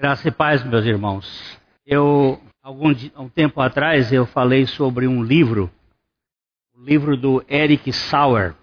[0.00, 1.60] Graça e paz, meus irmãos.
[1.84, 5.70] Eu, algum um tempo atrás, eu falei sobre um livro,
[6.72, 8.56] o livro do Eric Sauer,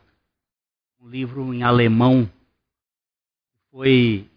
[1.00, 2.28] um livro em alemão,
[3.70, 4.28] foi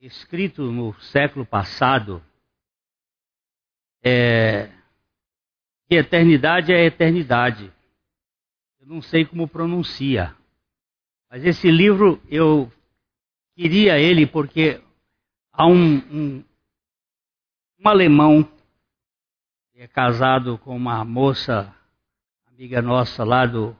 [0.00, 2.24] escrito no século passado.
[4.02, 4.70] É,
[5.86, 7.70] que eternidade é eternidade.
[8.80, 10.34] Eu não sei como pronuncia,
[11.30, 12.72] mas esse livro eu
[13.54, 14.80] queria ele porque
[15.56, 16.44] Há um, um,
[17.78, 18.42] um alemão
[19.70, 21.72] que é casado com uma moça,
[22.48, 23.76] amiga nossa lá do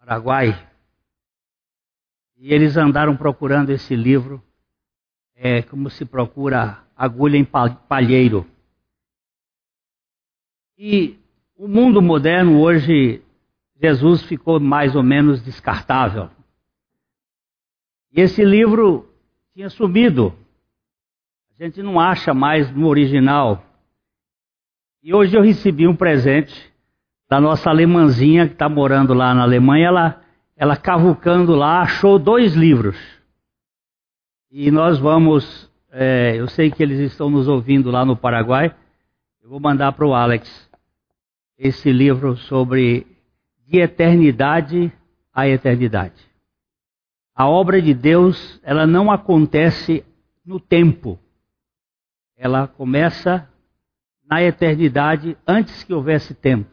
[0.00, 0.48] Paraguai,
[2.36, 4.42] e eles andaram procurando esse livro,
[5.36, 8.44] é, como se procura agulha em palheiro.
[10.76, 11.20] E
[11.54, 13.22] o mundo moderno hoje,
[13.80, 16.28] Jesus ficou mais ou menos descartável.
[18.10, 19.11] E esse livro
[19.54, 20.34] tinha sumido.
[21.58, 23.62] A gente não acha mais no original.
[25.02, 26.72] E hoje eu recebi um presente
[27.28, 29.88] da nossa alemãzinha que está morando lá na Alemanha.
[29.88, 30.22] Ela,
[30.56, 32.96] ela cavucando lá, achou dois livros.
[34.50, 35.70] E nós vamos.
[35.90, 38.74] É, eu sei que eles estão nos ouvindo lá no Paraguai.
[39.42, 40.70] Eu vou mandar para o Alex
[41.58, 43.06] esse livro sobre
[43.66, 44.90] de eternidade
[45.32, 46.31] a eternidade.
[47.42, 50.04] A obra de Deus, ela não acontece
[50.46, 51.18] no tempo.
[52.36, 53.50] Ela começa
[54.24, 56.70] na eternidade antes que houvesse tempo.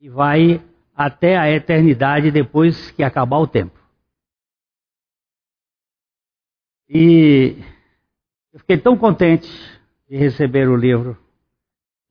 [0.00, 3.76] E vai até a eternidade depois que acabar o tempo.
[6.88, 7.56] E
[8.52, 9.50] eu fiquei tão contente
[10.08, 11.18] de receber o livro.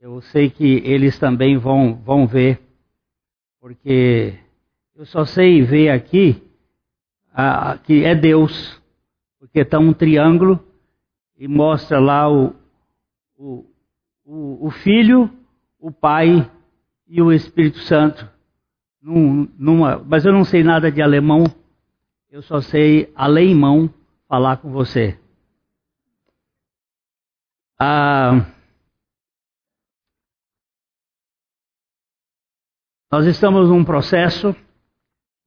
[0.01, 2.59] Eu sei que eles também vão, vão ver,
[3.61, 4.37] porque
[4.93, 6.43] eu só sei ver aqui
[7.37, 8.81] ah, que é Deus,
[9.37, 10.65] porque está um triângulo
[11.37, 12.55] e mostra lá o,
[13.37, 13.65] o,
[14.23, 15.29] o, o Filho,
[15.77, 16.49] o Pai
[17.05, 18.25] e o Espírito Santo.
[19.01, 21.43] Num, numa, mas eu não sei nada de alemão,
[22.31, 23.93] eu só sei alemão
[24.29, 25.19] falar com você.
[27.77, 28.45] Ah,
[33.11, 34.55] nós estamos num processo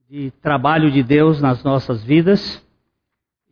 [0.09, 2.67] de trabalho de Deus nas nossas vidas.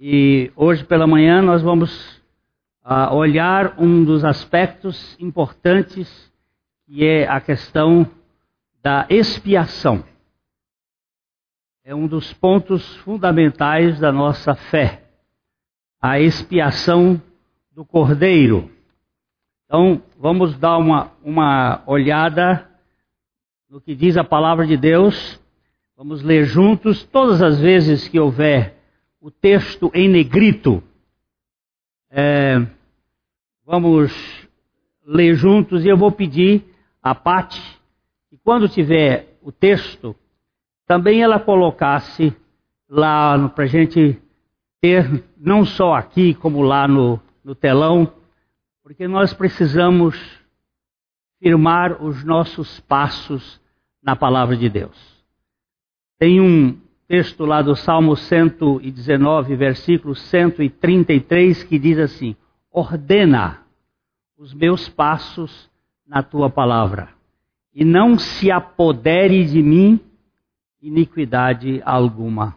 [0.01, 2.17] E hoje pela manhã nós vamos
[2.83, 6.33] uh, olhar um dos aspectos importantes,
[6.87, 8.11] que é a questão
[8.83, 10.03] da expiação.
[11.85, 15.03] É um dos pontos fundamentais da nossa fé.
[16.01, 17.21] A expiação
[17.71, 18.71] do Cordeiro.
[19.67, 22.67] Então, vamos dar uma, uma olhada
[23.69, 25.39] no que diz a palavra de Deus
[25.97, 28.77] Vamos ler juntos, todas as vezes que houver
[29.19, 30.83] o texto em negrito,
[32.11, 32.67] é,
[33.65, 34.13] vamos
[35.07, 36.63] ler juntos e eu vou pedir
[37.03, 37.63] a Pati
[38.29, 40.15] que quando tiver o texto,
[40.87, 42.37] também ela colocasse
[42.87, 44.21] lá para a gente
[44.83, 48.13] ter, não só aqui, como lá no, no telão,
[48.83, 50.15] porque nós precisamos
[51.41, 53.59] firmar os nossos passos
[54.03, 55.16] na palavra de Deus.
[56.19, 62.35] Tem um texto lá do Salmo 119, versículo 133, que diz assim:
[62.71, 63.61] Ordena
[64.39, 65.71] os meus passos
[66.07, 67.11] na tua palavra,
[67.75, 70.01] e não se apodere de mim
[70.81, 72.57] iniquidade alguma.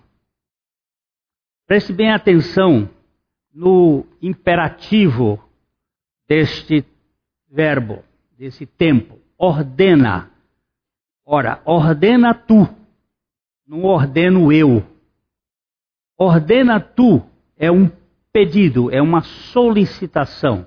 [1.68, 2.90] Preste bem atenção
[3.54, 5.44] no imperativo
[6.28, 6.86] deste
[7.52, 8.04] verbo,
[8.38, 9.20] desse tempo.
[9.38, 10.32] Ordena.
[11.26, 12.68] Ora, ordena tu
[13.70, 14.84] não ordeno eu.
[16.18, 17.22] Ordena tu
[17.56, 17.88] é um
[18.34, 20.66] pedido, é uma solicitação,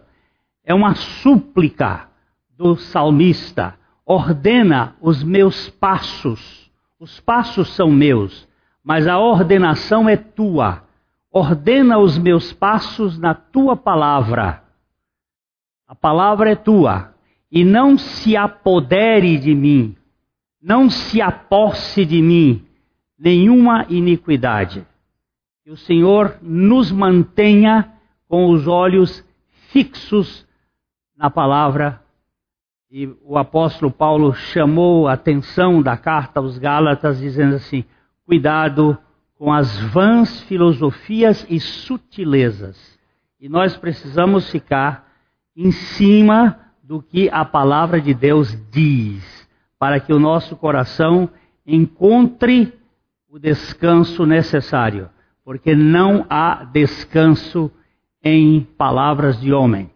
[0.65, 2.09] é uma súplica
[2.57, 3.77] do salmista.
[4.07, 6.71] Ordena os meus passos.
[7.01, 8.49] Os passos são meus,
[8.85, 10.85] mas a ordenação é tua.
[11.29, 14.63] Ordena os meus passos na tua palavra.
[15.89, 17.13] A palavra é tua.
[17.51, 19.97] E não se apodere de mim,
[20.63, 22.65] não se aposse de mim
[23.23, 24.85] nenhuma iniquidade.
[25.63, 27.93] Que o Senhor nos mantenha
[28.29, 29.25] com os olhos
[29.71, 30.45] fixos
[31.17, 32.03] na palavra.
[32.91, 37.85] E o apóstolo Paulo chamou a atenção da carta aos Gálatas, dizendo assim:
[38.27, 38.99] cuidado
[39.39, 42.99] com as vãs filosofias e sutilezas.
[43.39, 45.09] E nós precisamos ficar
[45.57, 49.49] em cima do que a palavra de Deus diz,
[49.79, 51.31] para que o nosso coração
[51.65, 52.82] encontre
[53.33, 55.09] o descanso necessário.
[55.43, 57.71] porque não há descanso
[58.23, 59.91] em palavras de homem.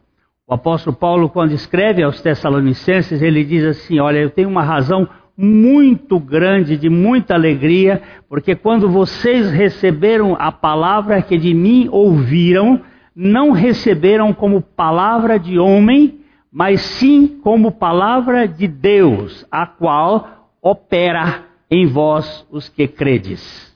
[0.49, 5.07] O apóstolo Paulo, quando escreve aos Tessalonicenses, ele diz assim: Olha, eu tenho uma razão
[5.37, 12.81] muito grande, de muita alegria, porque quando vocês receberam a palavra que de mim ouviram,
[13.15, 21.45] não receberam como palavra de homem, mas sim como palavra de Deus, a qual opera
[21.71, 23.75] em vós os que credes.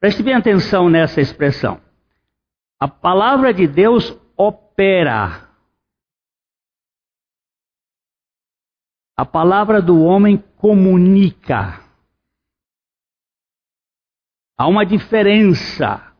[0.00, 1.80] Preste bem atenção nessa expressão.
[2.78, 5.50] A palavra de Deus opera
[9.20, 11.78] A palavra do homem comunica.
[14.56, 16.14] Há uma diferença.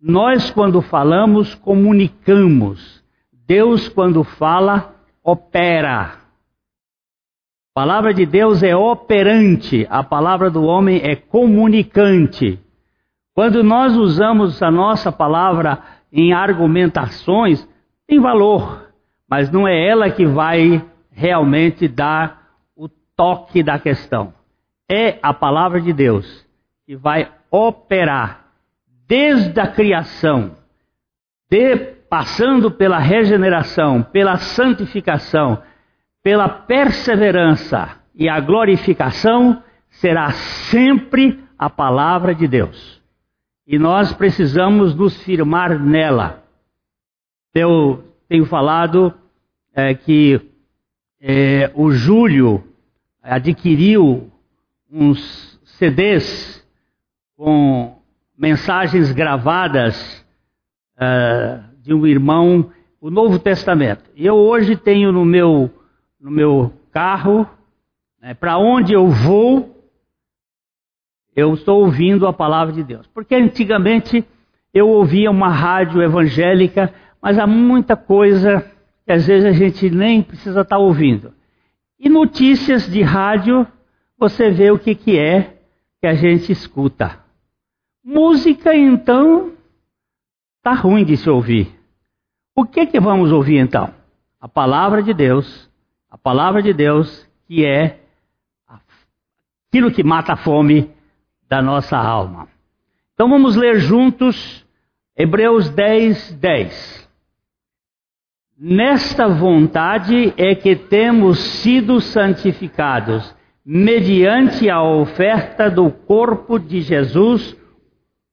[0.00, 3.04] Nós, quando falamos, comunicamos.
[3.30, 6.17] Deus, quando fala, opera.
[7.74, 12.58] A palavra de Deus é operante, a palavra do homem é comunicante.
[13.34, 15.78] Quando nós usamos a nossa palavra
[16.12, 17.68] em argumentações,
[18.06, 18.90] tem valor,
[19.30, 22.38] mas não é ela que vai realmente dar
[23.18, 24.32] toque da questão.
[24.88, 26.46] É a palavra de Deus
[26.86, 28.44] que vai operar
[29.08, 30.52] desde a criação,
[31.50, 31.76] de,
[32.08, 35.60] passando pela regeneração, pela santificação,
[36.28, 43.02] pela perseverança e a glorificação, será sempre a palavra de Deus.
[43.66, 46.44] E nós precisamos nos firmar nela.
[47.54, 49.14] Eu tenho falado
[49.72, 50.38] é, que
[51.18, 52.62] é, o Júlio
[53.22, 54.30] adquiriu
[54.92, 56.62] uns CDs
[57.38, 58.02] com
[58.36, 60.26] mensagens gravadas
[60.98, 62.70] uh, de um irmão,
[63.00, 64.10] o Novo Testamento.
[64.14, 65.70] Eu hoje tenho no meu,
[66.20, 67.48] no meu carro,
[68.20, 69.76] né, para onde eu vou,
[71.34, 73.06] eu estou ouvindo a palavra de Deus.
[73.08, 74.26] Porque antigamente
[74.74, 76.92] eu ouvia uma rádio evangélica,
[77.22, 78.68] mas há muita coisa
[79.04, 81.32] que às vezes a gente nem precisa estar ouvindo.
[81.98, 83.66] E notícias de rádio,
[84.18, 85.58] você vê o que, que é
[86.00, 87.18] que a gente escuta.
[88.04, 89.52] Música, então,
[90.58, 91.72] está ruim de se ouvir.
[92.54, 93.92] O que, que vamos ouvir então?
[94.40, 95.67] A palavra de Deus,
[96.10, 98.00] a palavra de Deus que é
[99.68, 100.90] aquilo que mata a fome
[101.48, 102.48] da nossa alma.
[103.14, 104.64] Então vamos ler juntos
[105.16, 107.08] Hebreus 10, 10.
[108.60, 113.34] Nesta vontade é que temos sido santificados,
[113.64, 117.56] mediante a oferta do corpo de Jesus,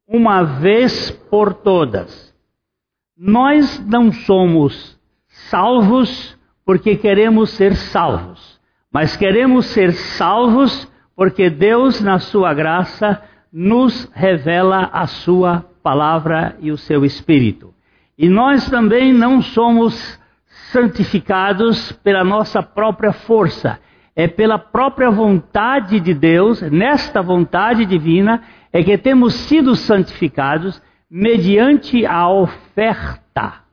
[0.08, 2.34] uma vez por todas.
[3.18, 5.00] Nós não somos
[5.50, 6.35] salvos
[6.66, 8.60] porque queremos ser salvos,
[8.92, 13.22] mas queremos ser salvos porque Deus, na sua graça,
[13.54, 17.74] nos revela a sua palavra e o seu Espírito.
[18.18, 20.20] E nós também não somos
[20.72, 23.80] santificados pela nossa própria força,
[24.16, 28.42] é pela própria vontade de Deus, nesta vontade divina,
[28.74, 33.65] é que temos sido santificados mediante a oferta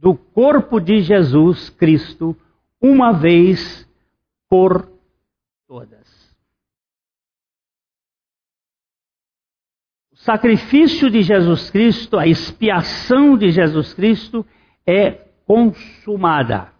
[0.00, 2.34] do corpo de Jesus Cristo,
[2.80, 3.86] uma vez
[4.48, 4.90] por
[5.68, 6.00] todas.
[10.20, 14.46] sacrifício de Jesus Cristo, a expiação de Jesus Cristo
[14.86, 15.12] é
[15.46, 16.72] consumada.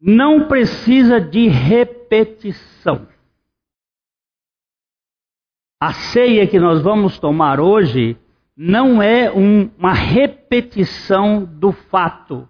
[0.00, 3.08] Não precisa de repetição.
[5.80, 8.16] A ceia que nós vamos tomar hoje
[8.56, 12.48] não é um, uma repetição do fato,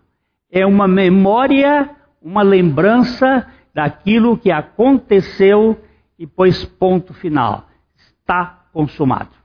[0.51, 1.91] é uma memória,
[2.23, 5.79] uma lembrança daquilo que aconteceu
[6.19, 9.37] e pôs ponto final está consumado.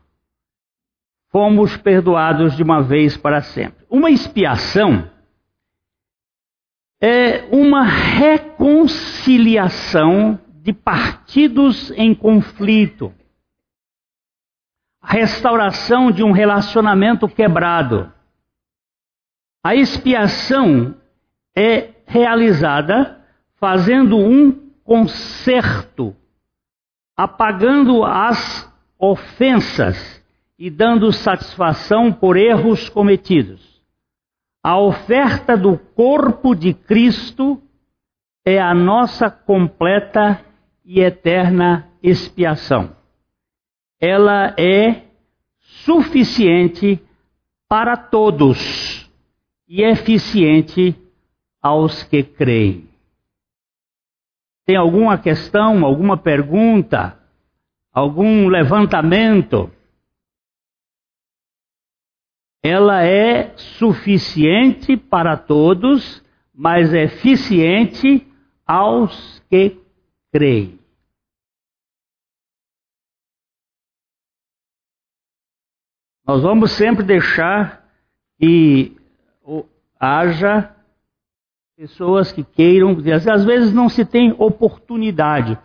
[1.32, 3.84] Fomos perdoados de uma vez para sempre.
[3.90, 5.10] Uma expiação
[7.02, 13.12] é uma reconciliação de partidos em conflito.
[15.02, 18.12] A restauração de um relacionamento quebrado.
[19.64, 20.96] A expiação
[21.56, 23.20] é realizada
[23.56, 24.52] fazendo um
[24.84, 26.16] conserto,
[27.18, 30.22] apagando as ofensas
[30.58, 33.82] e dando satisfação por erros cometidos.
[34.64, 37.60] A oferta do corpo de Cristo
[38.46, 40.44] é a nossa completa
[40.86, 42.96] e eterna expiação.
[44.02, 45.06] Ela é
[45.86, 47.00] suficiente
[47.70, 49.10] para todos
[49.68, 51.00] e eficiente
[51.62, 52.90] aos que creem.
[54.66, 57.22] Tem alguma questão, alguma pergunta?
[57.94, 59.70] algum levantamento.
[62.64, 68.24] ela é suficiente para todos, mas eficiente
[68.68, 69.80] aos que
[70.32, 70.78] creem.
[76.26, 77.86] Nós vamos sempre deixar
[78.40, 78.96] que
[80.00, 80.76] haja
[81.76, 82.96] pessoas que queiram,
[83.32, 85.58] às vezes não se tem oportunidade.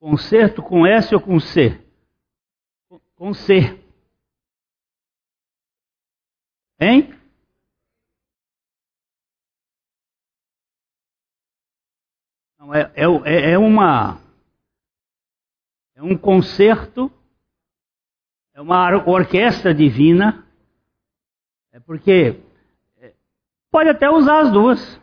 [0.00, 1.80] Concerto com S ou com C?
[3.14, 3.80] Com C.
[6.80, 7.21] Hein?
[12.62, 14.20] Não, é, é, é uma.
[15.96, 17.10] É um concerto,
[18.54, 20.46] é uma orquestra divina,
[21.72, 22.40] é porque
[23.00, 23.12] é,
[23.68, 25.00] pode até usar as duas.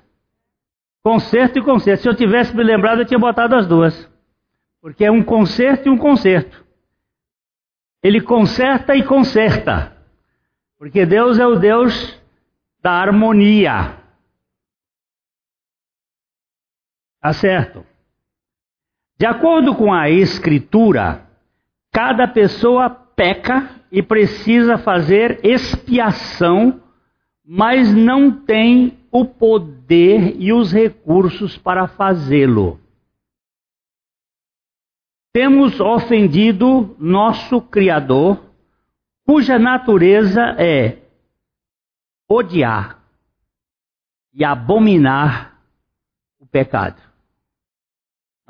[1.04, 2.04] Concerto e concerto.
[2.04, 4.10] Se eu tivesse me lembrado, eu tinha botado as duas.
[4.80, 6.66] Porque é um concerto e um concerto.
[8.01, 9.98] Ele conserta e conserta.
[10.78, 12.18] Porque Deus é o Deus
[12.82, 13.99] da harmonia.
[17.21, 17.85] Tá certo?
[19.17, 21.27] De acordo com a Escritura,
[21.91, 26.81] cada pessoa peca e precisa fazer expiação,
[27.45, 32.79] mas não tem o poder e os recursos para fazê-lo.
[35.33, 38.41] Temos ofendido nosso Criador,
[39.25, 40.99] cuja natureza é
[42.27, 43.03] odiar
[44.33, 45.59] e abominar
[46.39, 47.09] o pecado.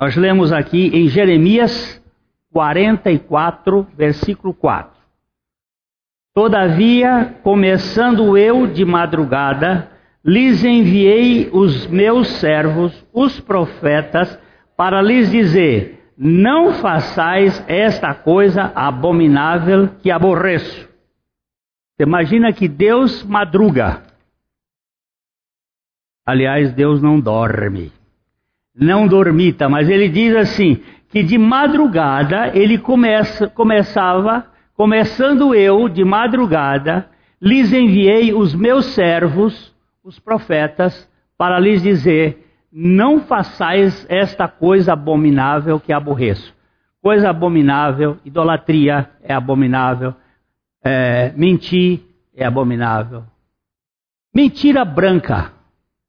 [0.00, 2.02] Nós lemos aqui em Jeremias
[2.52, 4.98] 44, versículo 4.
[6.34, 9.90] Todavia, começando eu de madrugada,
[10.24, 14.38] lhes enviei os meus servos, os profetas,
[14.74, 20.88] para lhes dizer: não façais esta coisa abominável que aborreço.
[21.94, 24.02] Você imagina que Deus madruga.
[26.24, 27.99] Aliás, Deus não dorme.
[28.74, 36.04] Não dormita, mas ele diz assim: que de madrugada ele começa, começava, começando eu de
[36.04, 37.08] madrugada,
[37.40, 39.74] lhes enviei os meus servos,
[40.04, 46.54] os profetas, para lhes dizer: não façais esta coisa abominável que aborreço.
[47.02, 50.14] Coisa abominável, idolatria é abominável,
[50.84, 52.00] é, mentir
[52.34, 53.24] é abominável.
[54.34, 55.52] Mentira branca.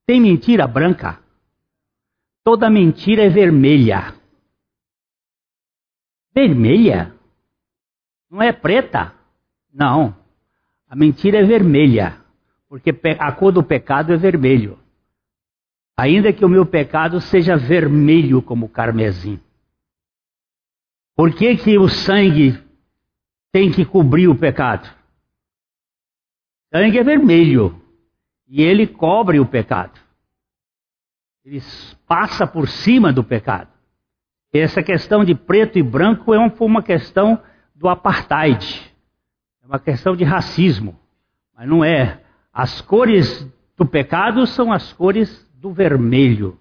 [0.05, 1.17] Tem mentira branca?
[2.43, 4.15] Toda mentira é vermelha.
[6.33, 7.13] Vermelha?
[8.29, 9.13] Não é preta?
[9.74, 10.15] Não.
[10.88, 12.19] A mentira é vermelha.
[12.67, 14.81] Porque a cor do pecado é vermelho
[16.01, 19.39] ainda que o meu pecado seja vermelho como carmesim.
[21.15, 22.60] Por que, que o sangue
[23.51, 24.88] tem que cobrir o pecado?
[26.65, 27.79] O sangue é vermelho
[28.48, 30.00] e ele cobre o pecado.
[31.43, 31.62] Ele
[32.07, 33.69] passa por cima do pecado.
[34.53, 37.41] Essa questão de preto e branco é uma questão
[37.74, 38.93] do apartheid,
[39.63, 41.00] é uma questão de racismo,
[41.55, 42.21] mas não é.
[42.53, 46.60] As cores do pecado são as cores do vermelho.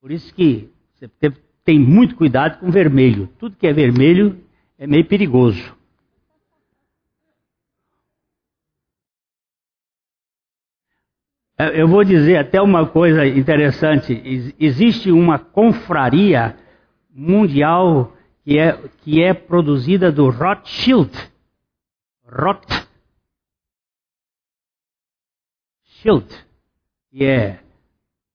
[0.00, 1.08] Por isso que você
[1.64, 3.28] tem muito cuidado com vermelho.
[3.38, 4.42] Tudo que é vermelho
[4.78, 5.76] é meio perigoso.
[11.56, 14.52] Eu vou dizer até uma coisa interessante.
[14.58, 16.56] Existe uma confraria
[17.10, 18.12] mundial
[18.44, 21.12] que é, que é produzida do Rothschild.
[22.26, 22.86] Rothschild.
[27.10, 27.60] Que é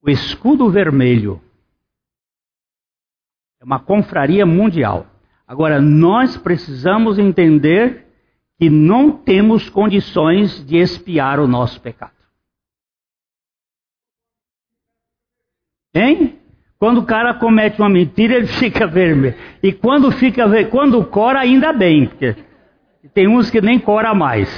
[0.02, 1.42] o escudo vermelho.
[3.60, 5.06] É uma confraria mundial.
[5.46, 8.06] Agora, nós precisamos entender
[8.58, 12.19] que não temos condições de expiar o nosso pecado.
[15.94, 16.38] Hein?
[16.78, 19.36] Quando o cara comete uma mentira, ele fica vermelho.
[19.62, 22.36] E quando fica quando cora, ainda bem, porque
[23.12, 24.48] tem uns que nem cora mais.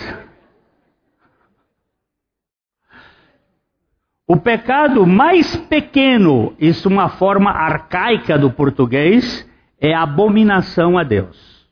[4.27, 9.49] O pecado mais pequeno, isso é uma forma arcaica do português,
[9.79, 11.67] é abominação a Deus.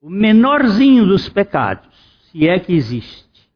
[0.00, 1.94] O menorzinho dos pecados,
[2.30, 3.48] se é que existe,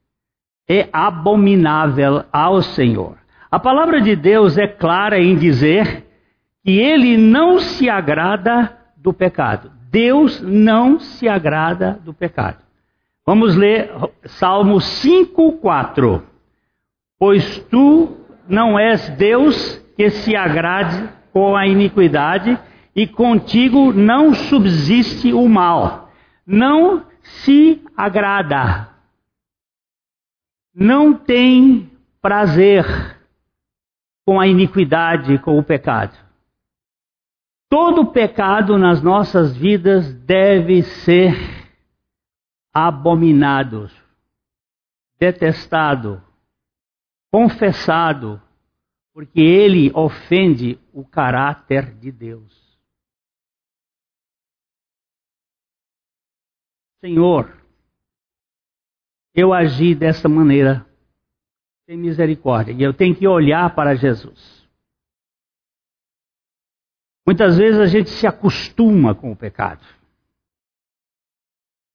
[0.68, 3.18] é abominável ao Senhor.
[3.50, 6.05] A palavra de Deus é clara em dizer
[6.65, 9.71] que ele não se agrada do pecado.
[9.91, 12.59] Deus não se agrada do pecado.
[13.25, 13.91] Vamos ler
[14.25, 16.23] Salmo 5, 4.
[17.19, 18.17] Pois tu
[18.49, 22.59] não és Deus que se agrade com a iniquidade,
[22.95, 26.11] e contigo não subsiste o mal.
[26.47, 28.88] Não se agrada.
[30.75, 31.91] Não tem
[32.23, 33.15] prazer
[34.26, 36.18] com a iniquidade, com o pecado.
[37.71, 41.33] Todo pecado nas nossas vidas deve ser
[42.75, 43.88] abominado,
[45.18, 46.23] detestado,
[47.30, 48.42] confessado,
[49.14, 52.66] porque ele ofende o caráter de Deus.
[57.00, 57.56] Senhor,
[59.35, 60.85] eu agi dessa maneira,
[61.87, 64.66] tem misericórdia, e eu tenho que olhar para Jesus.
[67.25, 69.85] Muitas vezes a gente se acostuma com o pecado.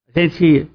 [0.07, 0.69] A gente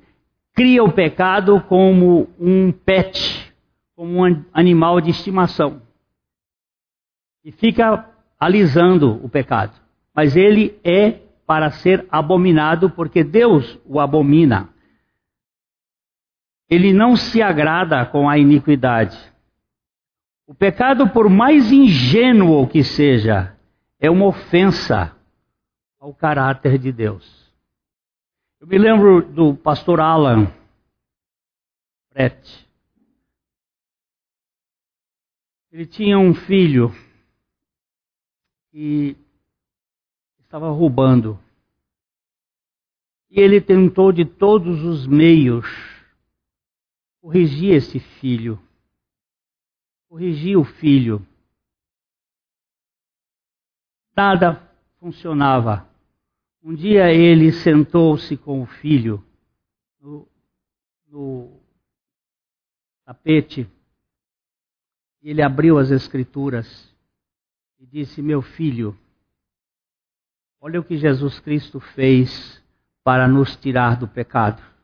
[0.53, 3.55] cria o pecado como um pet,
[3.95, 5.81] como um animal de estimação.
[7.43, 9.79] E fica alisando o pecado.
[10.15, 14.71] Mas ele é para ser abominado, porque Deus o abomina.
[16.69, 19.17] Ele não se agrada com a iniquidade.
[20.47, 23.57] O pecado, por mais ingênuo que seja,
[23.99, 25.17] é uma ofensa
[25.99, 27.53] ao caráter de Deus.
[28.61, 30.53] Eu me lembro do pastor Alan
[32.13, 32.67] Brett.
[35.71, 36.95] Ele tinha um filho
[38.71, 39.17] que
[40.41, 41.39] estava roubando.
[43.31, 45.67] E ele tentou de todos os meios
[47.27, 48.57] corrigir esse filho.
[50.09, 51.27] Corrigir o filho
[54.17, 54.63] nada
[55.01, 55.89] funcionava.
[56.63, 59.25] Um dia ele sentou-se com o filho
[60.01, 60.29] no,
[61.09, 61.61] no
[63.05, 63.69] tapete.
[65.21, 66.95] Ele abriu as escrituras
[67.81, 68.97] e disse: Meu filho,
[70.61, 72.63] olha o que Jesus Cristo fez
[73.03, 74.76] para nos tirar do pecado.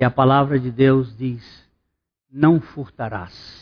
[0.00, 1.68] E a palavra de Deus diz:
[2.30, 3.60] Não furtarás.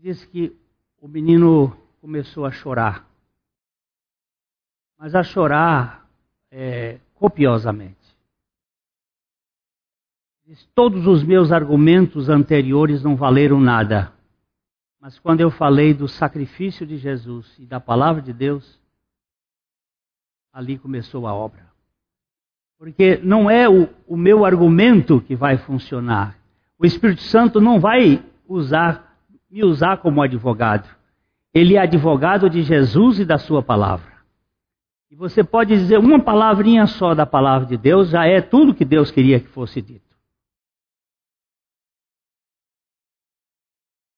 [0.00, 0.56] diz que
[0.98, 3.06] o menino começou a chorar.
[4.98, 6.08] Mas a chorar
[6.50, 7.98] é, copiosamente.
[10.46, 14.10] Diz, todos os meus argumentos anteriores não valeram nada.
[14.98, 18.80] Mas quando eu falei do sacrifício de Jesus e da palavra de Deus,
[20.50, 21.69] ali começou a obra.
[22.80, 26.34] Porque não é o, o meu argumento que vai funcionar.
[26.78, 29.10] O Espírito Santo não vai usar
[29.50, 30.88] me usar como advogado.
[31.52, 34.10] Ele é advogado de Jesus e da sua palavra.
[35.10, 38.84] E você pode dizer uma palavrinha só da palavra de Deus, já é tudo que
[38.84, 40.16] Deus queria que fosse dito.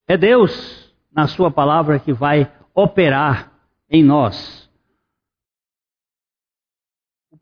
[0.06, 3.50] É Deus, na sua palavra, que vai operar
[3.90, 4.70] em nós.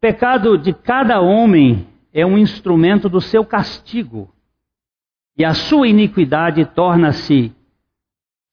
[0.00, 4.34] Pecado de cada homem é um instrumento do seu castigo.
[5.36, 7.54] E a sua iniquidade torna-se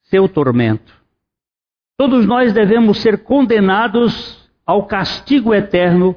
[0.03, 0.93] seu tormento.
[1.97, 6.15] Todos nós devemos ser condenados ao castigo eterno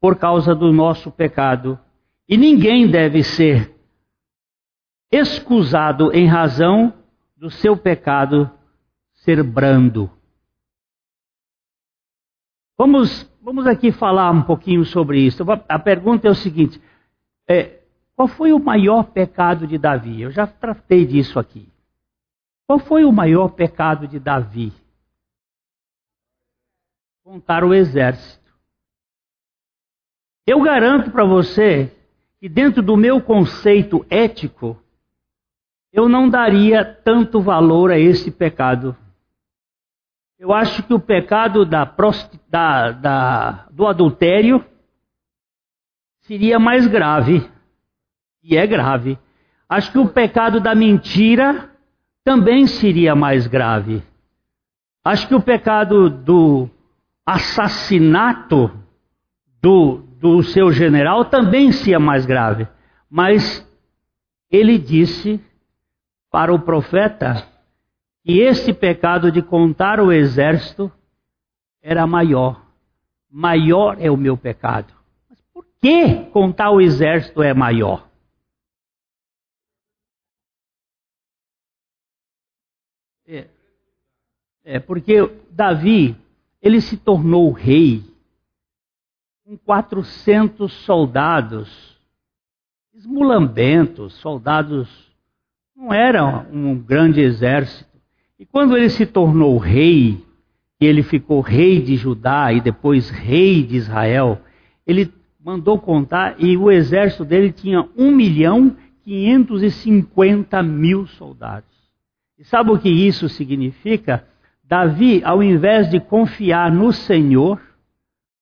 [0.00, 1.78] por causa do nosso pecado.
[2.28, 3.74] E ninguém deve ser
[5.12, 6.94] excusado em razão
[7.36, 8.50] do seu pecado
[9.12, 10.10] ser brando.
[12.78, 15.44] Vamos, vamos aqui falar um pouquinho sobre isso.
[15.68, 16.80] A pergunta é o seguinte:
[17.48, 17.80] é,
[18.14, 20.20] qual foi o maior pecado de Davi?
[20.20, 21.68] Eu já tratei disso aqui.
[22.66, 24.72] Qual foi o maior pecado de Davi?
[27.24, 28.40] Contar o exército.
[30.46, 31.96] Eu garanto para você
[32.40, 34.80] que, dentro do meu conceito ético,
[35.92, 38.96] eu não daria tanto valor a esse pecado.
[40.40, 41.84] Eu acho que o pecado da,
[42.48, 44.64] da, da, do adultério
[46.22, 47.46] seria mais grave.
[48.42, 49.18] E é grave.
[49.68, 51.70] Acho que o pecado da mentira
[52.24, 54.02] também seria mais grave.
[55.04, 56.70] Acho que o pecado do
[57.26, 58.70] assassinato
[59.60, 62.66] do, do seu general também seria mais grave.
[63.10, 63.62] Mas
[64.50, 65.38] ele disse
[66.30, 67.49] para o profeta
[68.22, 70.90] que esse pecado de contar o exército
[71.82, 72.66] era maior.
[73.30, 74.92] Maior é o meu pecado.
[75.28, 78.08] Mas por que contar o exército é maior?
[83.26, 83.48] É,
[84.64, 85.18] é porque
[85.50, 86.16] Davi,
[86.60, 88.04] ele se tornou rei
[89.44, 91.90] com 400 soldados
[93.00, 95.10] esmulambentos, soldados
[95.74, 97.89] não era um grande exército.
[98.40, 100.24] E quando ele se tornou rei,
[100.80, 104.40] e ele ficou rei de Judá e depois rei de Israel,
[104.86, 105.12] ele
[105.44, 108.74] mandou contar e o exército dele tinha 1 milhão
[109.04, 111.68] 550 mil soldados.
[112.38, 114.24] E sabe o que isso significa?
[114.64, 117.60] Davi, ao invés de confiar no Senhor,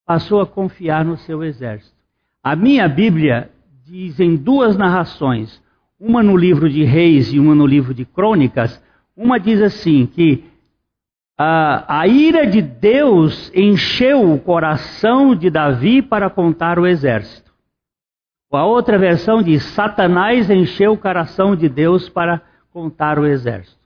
[0.07, 1.97] passou a confiar no seu exército.
[2.41, 3.51] A minha Bíblia
[3.85, 5.61] diz em duas narrações,
[5.99, 8.81] uma no livro de Reis e uma no livro de Crônicas,
[9.19, 10.45] uma diz assim que
[11.37, 17.53] a, a ira de Deus encheu o coração de Davi para contar o exército.
[18.53, 22.41] A outra versão diz: Satanás encheu o coração de Deus para
[22.73, 23.77] contar o exército.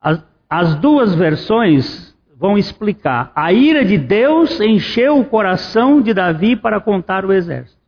[0.00, 3.32] As, as duas versões vão explicar.
[3.34, 7.80] A ira de Deus encheu o coração de Davi para contar o exército.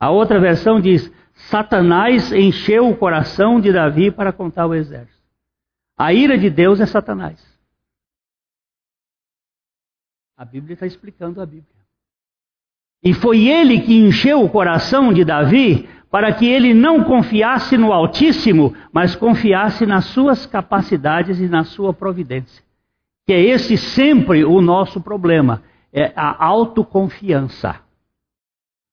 [0.00, 5.21] A outra versão diz: Satanás encheu o coração de Davi para contar o exército.
[5.96, 7.40] A ira de Deus é Satanás.
[10.36, 11.66] A Bíblia está explicando a Bíblia.
[13.02, 17.92] E foi ele que encheu o coração de Davi para que ele não confiasse no
[17.92, 22.62] Altíssimo, mas confiasse nas suas capacidades e na sua providência.
[23.26, 27.80] Que é esse sempre o nosso problema, é a autoconfiança.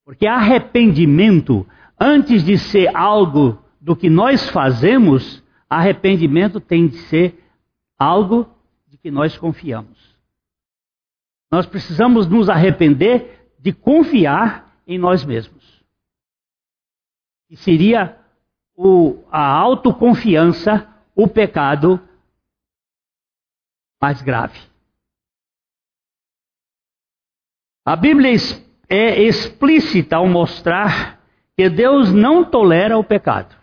[0.06, 1.68] Porque arrependimento,
[2.00, 7.44] antes de ser algo do que nós fazemos, arrependimento tem de ser
[7.98, 8.50] algo
[8.88, 10.18] de que nós confiamos.
[11.52, 15.84] Nós precisamos nos arrepender de confiar em nós mesmos.
[17.50, 18.18] E seria
[18.76, 22.00] o, a autoconfiança o pecado
[24.02, 24.60] mais grave.
[27.86, 28.32] A Bíblia
[28.88, 31.20] é explícita ao mostrar
[31.58, 33.59] que Deus não tolera o pecado.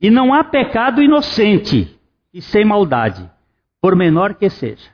[0.00, 2.00] E não há pecado inocente
[2.32, 3.30] e sem maldade,
[3.80, 4.90] por menor que seja.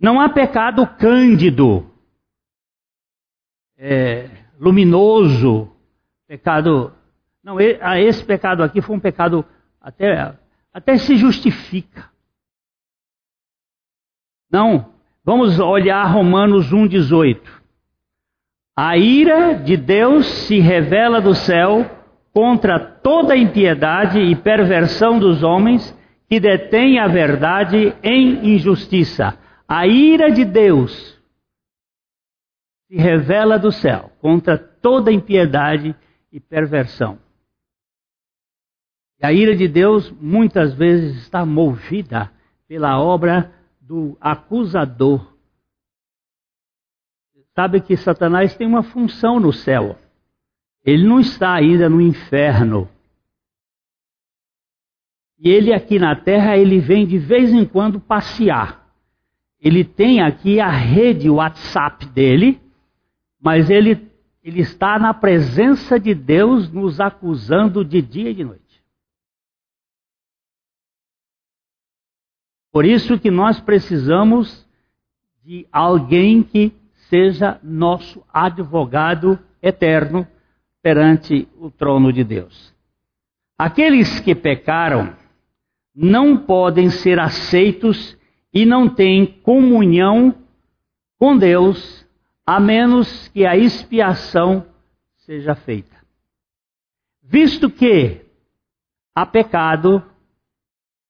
[0.00, 1.90] Não há pecado cândido,
[3.76, 5.70] é, luminoso,
[6.26, 6.94] pecado.
[7.42, 9.44] Não, esse pecado aqui foi um pecado
[9.80, 10.34] até,
[10.72, 12.08] até se justifica.
[14.50, 17.40] Não, vamos olhar Romanos 1,18.
[18.74, 21.99] A ira de Deus se revela do céu
[22.32, 25.96] contra toda impiedade e perversão dos homens
[26.28, 29.36] que detêm a verdade em injustiça
[29.72, 31.16] a ira de Deus
[32.88, 35.94] se revela do céu contra toda impiedade
[36.32, 37.20] e perversão.
[39.20, 42.32] E a ira de Deus muitas vezes está movida
[42.66, 45.36] pela obra do acusador.
[47.54, 49.96] Sabe que Satanás tem uma função no céu.
[50.84, 52.88] Ele não está ainda no inferno.
[55.38, 58.80] E ele aqui na terra, ele vem de vez em quando passear
[59.60, 62.58] ele tem aqui a rede WhatsApp dele,
[63.38, 64.10] mas ele,
[64.42, 68.60] ele está na presença de Deus nos acusando de dia e de noite.
[72.72, 74.66] Por isso que nós precisamos
[75.44, 76.72] de alguém que
[77.08, 80.26] seja nosso advogado eterno
[80.82, 82.74] perante o trono de Deus.
[83.58, 85.14] Aqueles que pecaram
[85.94, 88.16] não podem ser aceitos
[88.52, 90.34] e não tem comunhão
[91.18, 92.06] com Deus,
[92.46, 94.66] a menos que a expiação
[95.18, 95.96] seja feita.
[97.22, 98.24] Visto que
[99.14, 100.02] há pecado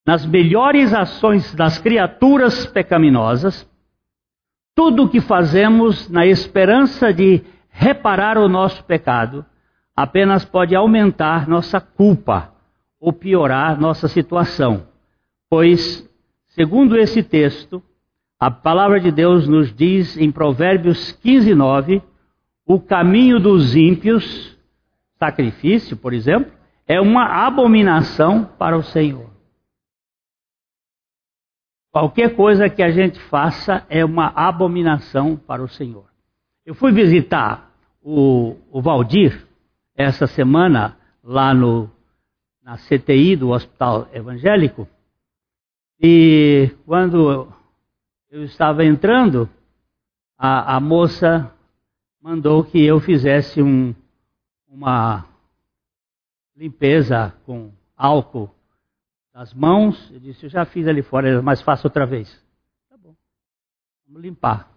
[0.04, 3.68] nas melhores ações das criaturas pecaminosas,
[4.74, 9.46] tudo o que fazemos na esperança de reparar o nosso pecado
[10.02, 12.52] apenas pode aumentar nossa culpa
[13.00, 14.86] ou piorar nossa situação,
[15.48, 16.08] pois
[16.50, 17.80] Segundo esse texto,
[18.38, 22.02] a palavra de Deus nos diz em Provérbios 15, 9,
[22.66, 24.58] o caminho dos ímpios,
[25.16, 26.52] sacrifício, por exemplo,
[26.88, 29.30] é uma abominação para o Senhor.
[31.92, 36.06] Qualquer coisa que a gente faça é uma abominação para o Senhor.
[36.66, 39.46] Eu fui visitar o, o Valdir
[39.94, 41.90] essa semana lá no,
[42.62, 44.88] na CTI do Hospital Evangélico.
[46.00, 47.52] E quando
[48.30, 49.48] eu estava entrando,
[50.38, 51.52] a, a moça
[52.20, 53.94] mandou que eu fizesse um,
[54.68, 55.26] uma
[56.56, 58.50] limpeza com álcool
[59.32, 60.10] das mãos.
[60.10, 62.30] Eu disse, eu já fiz ali fora, mas faço outra vez.
[62.88, 63.14] Tá bom,
[64.06, 64.70] vamos limpar.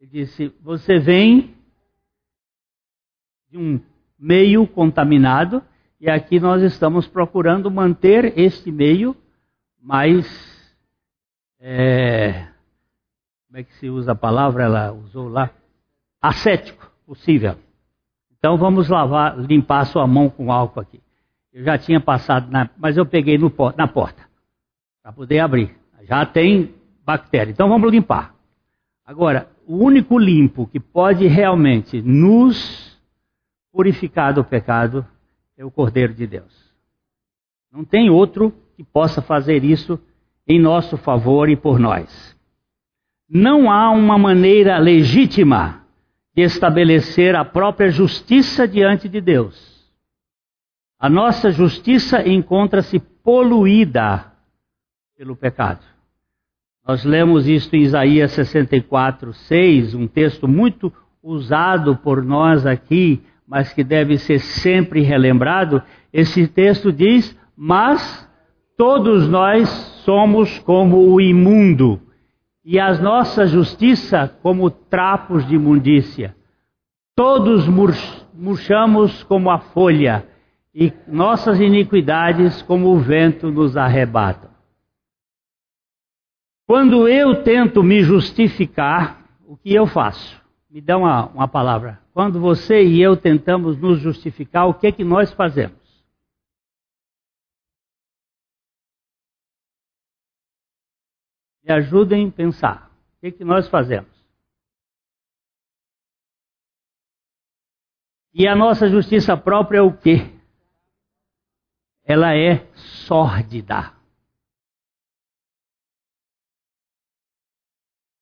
[0.00, 1.56] Ele disse, você vem
[3.50, 3.80] de um
[4.18, 5.62] meio contaminado
[6.00, 9.16] e aqui nós estamos procurando manter este meio
[9.82, 10.26] mais.
[11.60, 12.46] É,
[13.46, 14.64] como é que se usa a palavra?
[14.64, 15.50] Ela usou lá?
[16.22, 17.56] Ascético possível.
[18.38, 21.00] Então vamos lavar, limpar a sua mão com álcool aqui.
[21.52, 24.22] Eu já tinha passado, na, mas eu peguei no, na porta
[25.02, 25.76] para poder abrir.
[26.02, 27.50] Já tem bactéria.
[27.50, 28.34] Então vamos limpar.
[29.04, 32.87] Agora, o único limpo que pode realmente nos
[33.72, 35.06] purificar do pecado
[35.56, 36.72] é o Cordeiro de Deus.
[37.70, 40.00] Não tem outro que possa fazer isso
[40.46, 42.36] em nosso favor e por nós.
[43.28, 45.84] Não há uma maneira legítima
[46.34, 49.78] de estabelecer a própria justiça diante de Deus.
[50.98, 54.32] A nossa justiça encontra-se poluída
[55.16, 55.84] pelo pecado.
[56.86, 63.72] Nós lemos isto em Isaías 64, 6, um texto muito usado por nós aqui, mas
[63.72, 65.82] que deve ser sempre relembrado.
[66.12, 68.28] Esse texto diz: Mas
[68.76, 69.68] todos nós
[70.04, 72.00] somos como o imundo,
[72.62, 76.36] e a nossa justiça como trapos de imundícia.
[77.16, 77.66] Todos
[78.34, 80.28] murchamos como a folha,
[80.74, 84.50] e nossas iniquidades como o vento nos arrebatam.
[86.66, 90.38] Quando eu tento me justificar, o que eu faço?
[90.70, 91.98] Me dá uma, uma palavra.
[92.18, 95.78] Quando você e eu tentamos nos justificar, o que é que nós fazemos?
[101.62, 102.90] Me ajudem a pensar.
[102.90, 104.10] O que é que nós fazemos?
[108.34, 110.16] E a nossa justiça própria é o quê?
[112.02, 112.66] Ela é
[113.06, 113.96] sórdida.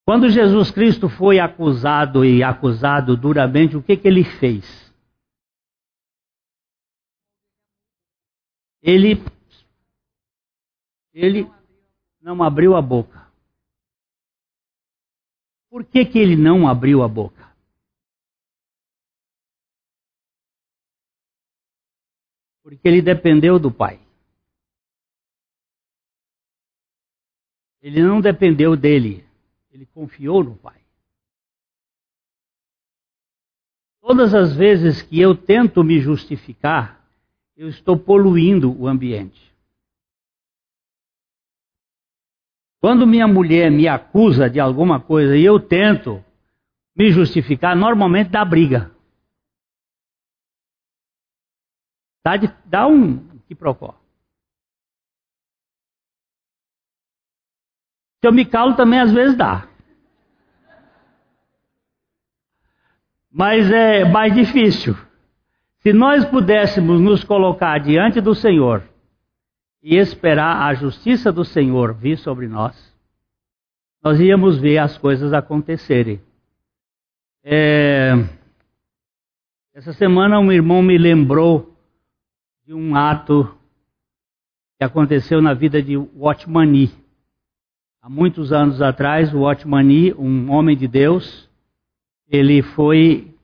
[0.07, 4.65] Quando Jesus Cristo foi acusado e acusado duramente, o que, que ele fez?
[8.81, 9.17] Ele,
[11.13, 11.51] ele
[12.21, 13.29] não abriu a boca.
[15.69, 17.53] Por que, que ele não abriu a boca?
[22.63, 24.01] Porque ele dependeu do Pai.
[27.83, 29.26] Ele não dependeu dele,
[29.77, 30.81] ele confiou no Pai.
[34.01, 37.07] Todas as vezes que eu tento me justificar,
[37.55, 39.55] eu estou poluindo o ambiente.
[42.81, 46.25] Quando minha mulher me acusa de alguma coisa e eu tento
[46.97, 48.95] me justificar, normalmente dá briga.
[52.25, 53.95] Dá, de, dá um que procó.
[58.27, 59.69] Se eu me calo também às vezes dá.
[63.31, 64.97] Mas é mais difícil.
[65.79, 68.83] Se nós pudéssemos nos colocar diante do Senhor
[69.81, 72.75] e esperar a justiça do Senhor vir sobre nós,
[74.03, 76.21] nós íamos ver as coisas acontecerem.
[77.45, 78.11] É...
[79.73, 81.79] Essa semana um irmão me lembrou
[82.67, 83.57] de um ato
[84.77, 87.06] que aconteceu na vida de Watchmani.
[88.07, 91.51] Há muitos anos atrás, o Watchmani, um homem de Deus,
[92.29, 93.35] ele foi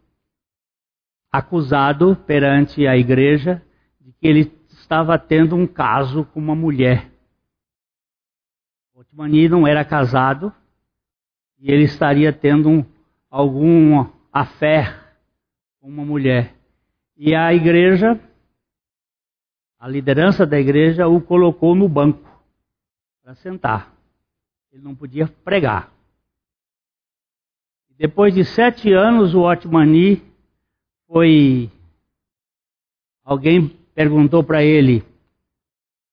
[1.33, 3.61] acusado perante a igreja
[4.01, 7.11] de que ele estava tendo um caso com uma mulher.
[8.95, 10.55] O Watchmani não era casado
[11.59, 12.85] e ele estaria tendo um,
[13.29, 14.97] algum afé
[15.81, 16.55] com uma mulher.
[17.17, 18.17] E a igreja,
[19.77, 22.31] a liderança da igreja, o colocou no banco
[23.25, 24.02] para sentar.
[24.73, 25.93] Ele não podia pregar.
[27.91, 30.23] Depois de sete anos, o Otmani
[31.07, 31.71] foi.
[33.23, 35.05] Alguém perguntou para ele: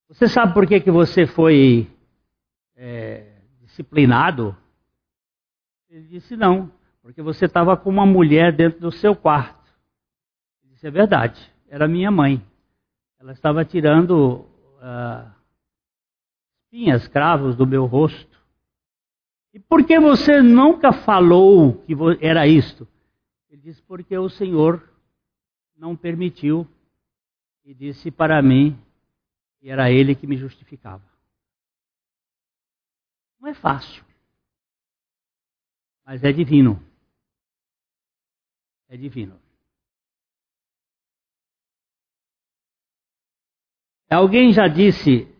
[0.08, 1.90] Você sabe por que, que você foi
[2.76, 4.54] é, disciplinado?
[5.88, 6.70] Ele disse: Não,
[7.02, 9.68] porque você estava com uma mulher dentro do seu quarto.
[10.62, 12.44] Ele disse: É verdade, era minha mãe.
[13.18, 14.46] Ela estava tirando
[14.80, 15.30] uh,
[16.62, 18.29] espinhas, cravos do meu rosto.
[19.52, 22.86] E por que você nunca falou que era isto?
[23.48, 24.88] Ele disse, porque o Senhor
[25.76, 26.66] não permitiu
[27.64, 28.78] e disse para mim
[29.58, 31.04] que era Ele que me justificava.
[33.40, 34.04] Não é fácil,
[36.04, 36.82] mas é divino.
[38.88, 39.40] É divino.
[44.10, 45.32] Alguém já disse: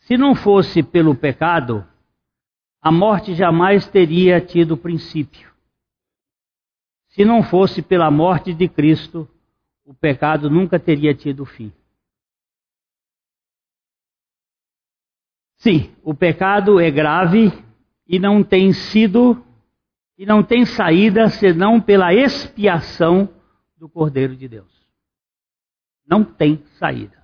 [0.00, 1.88] se não fosse pelo pecado,
[2.80, 5.50] a morte jamais teria tido princípio.
[7.08, 9.28] Se não fosse pela morte de Cristo,
[9.84, 11.72] o pecado nunca teria tido fim.
[15.58, 17.52] Sim, o pecado é grave
[18.06, 19.44] e não tem sido
[20.16, 23.28] e não tem saída senão pela expiação
[23.76, 24.70] do Cordeiro de Deus.
[26.06, 27.19] Não tem saída.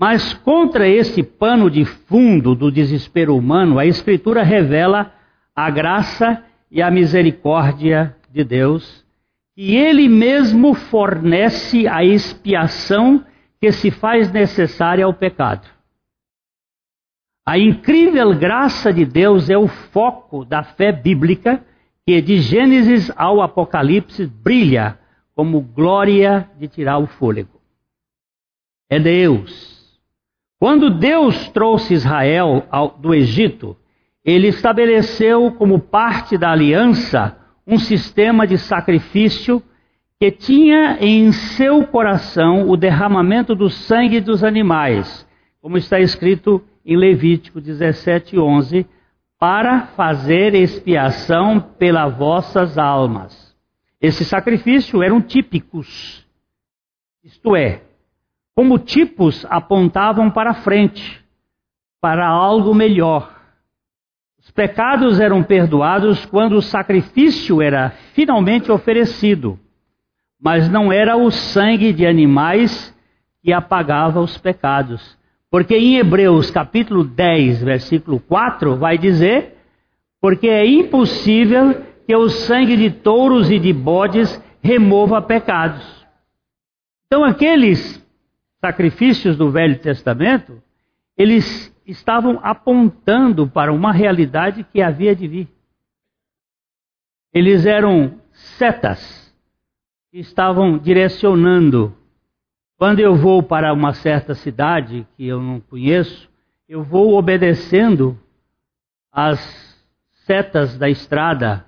[0.00, 5.12] Mas contra esse pano de fundo do desespero humano, a Escritura revela
[5.54, 9.04] a graça e a misericórdia de Deus,
[9.54, 13.22] e Ele mesmo fornece a expiação
[13.60, 15.68] que se faz necessária ao pecado.
[17.46, 21.62] A incrível graça de Deus é o foco da fé bíblica
[22.06, 24.98] que de Gênesis ao Apocalipse brilha
[25.34, 27.60] como glória de tirar o fôlego.
[28.88, 29.79] É Deus
[30.60, 32.66] quando Deus trouxe Israel
[33.00, 33.74] do Egito,
[34.22, 37.34] ele estabeleceu como parte da aliança
[37.66, 39.62] um sistema de sacrifício
[40.18, 45.26] que tinha em seu coração o derramamento do sangue dos animais,
[45.62, 48.84] como está escrito em Levítico 17:11,
[49.38, 53.56] para fazer expiação pelas vossas almas.
[53.98, 56.26] Esses sacrifícios eram típicos,
[57.24, 57.80] isto é,
[58.60, 61.24] como tipos apontavam para frente,
[61.98, 63.34] para algo melhor.
[64.38, 69.58] Os pecados eram perdoados quando o sacrifício era finalmente oferecido,
[70.38, 72.94] mas não era o sangue de animais
[73.42, 75.16] que apagava os pecados.
[75.50, 79.56] Porque em Hebreus capítulo 10, versículo 4, vai dizer:
[80.20, 85.82] Porque é impossível que o sangue de touros e de bodes remova pecados.
[87.06, 87.99] Então, aqueles
[88.60, 90.62] sacrifícios do Velho Testamento,
[91.16, 95.48] eles estavam apontando para uma realidade que havia de vir.
[97.32, 99.34] Eles eram setas
[100.10, 101.96] que estavam direcionando.
[102.76, 106.28] Quando eu vou para uma certa cidade que eu não conheço,
[106.68, 108.18] eu vou obedecendo
[109.12, 109.38] as
[110.24, 111.66] setas da estrada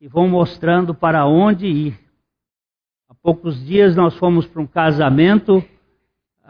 [0.00, 2.00] e vão mostrando para onde ir.
[3.08, 5.64] Há poucos dias nós fomos para um casamento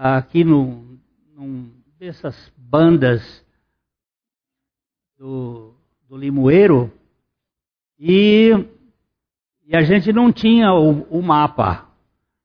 [0.01, 0.99] aqui no,
[1.37, 3.45] num dessas bandas
[5.19, 5.75] do,
[6.09, 6.91] do Limoeiro
[7.99, 8.51] e,
[9.67, 11.87] e, a gente não tinha o, o mapa.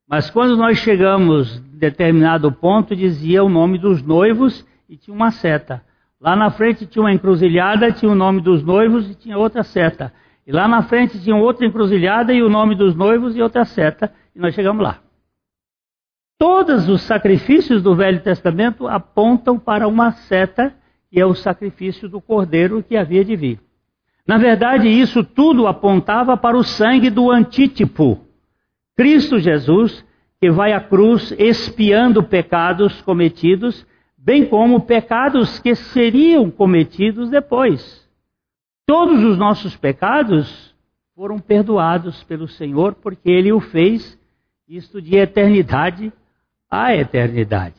[0.06, 5.32] Mas quando nós chegamos em determinado ponto, dizia o nome dos noivos e tinha uma
[5.32, 5.82] seta.
[6.20, 10.12] Lá na frente tinha uma encruzilhada, tinha o nome dos noivos e tinha outra seta.
[10.46, 14.14] E lá na frente tinha outra encruzilhada e o nome dos noivos e outra seta.
[14.36, 15.05] E nós chegamos lá.
[16.38, 20.76] Todos os sacrifícios do Velho Testamento apontam para uma seta,
[21.10, 23.60] que é o sacrifício do cordeiro que havia de vir.
[24.28, 28.20] Na verdade, isso tudo apontava para o sangue do antítipo,
[28.98, 30.04] Cristo Jesus,
[30.42, 33.86] que vai à cruz expiando pecados cometidos,
[34.18, 38.06] bem como pecados que seriam cometidos depois.
[38.86, 40.76] Todos os nossos pecados
[41.16, 44.20] foram perdoados pelo Senhor, porque Ele o fez,
[44.68, 46.12] isto de eternidade
[46.84, 47.76] a eternidade.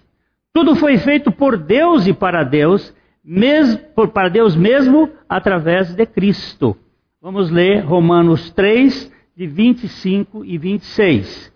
[0.52, 3.78] Tudo foi feito por Deus e para Deus, mesmo,
[4.12, 6.76] para Deus mesmo, através de Cristo.
[7.20, 11.52] Vamos ler Romanos 3, de 25 e 26.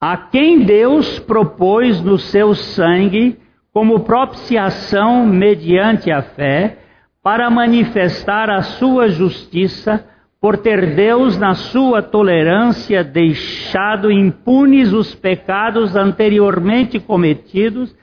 [0.00, 3.38] A quem Deus propôs no seu sangue
[3.72, 6.78] como propiciação mediante a fé,
[7.22, 10.04] para manifestar a sua justiça,
[10.42, 17.94] por ter Deus, na sua tolerância, deixado impunes os pecados anteriormente cometidos,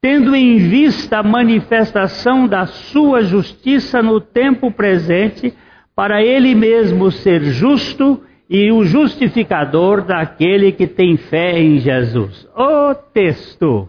[0.00, 5.54] tendo em vista a manifestação da sua justiça no tempo presente,
[5.94, 12.44] para ele mesmo ser justo e o justificador daquele que tem fé em Jesus.
[12.56, 13.88] O texto.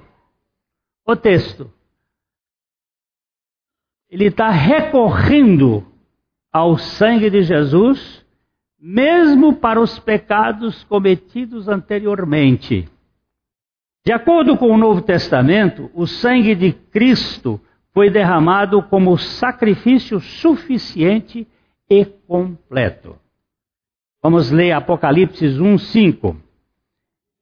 [1.07, 1.71] O texto.
[4.11, 5.94] Ele está recorrendo
[6.55, 8.25] ao sangue de Jesus,
[8.79, 12.87] mesmo para os pecados cometidos anteriormente.
[14.05, 17.59] De acordo com o Novo Testamento, o sangue de Cristo
[17.93, 21.45] foi derramado como sacrifício suficiente
[21.89, 23.17] e completo.
[24.23, 26.37] Vamos ler Apocalipse 1:5.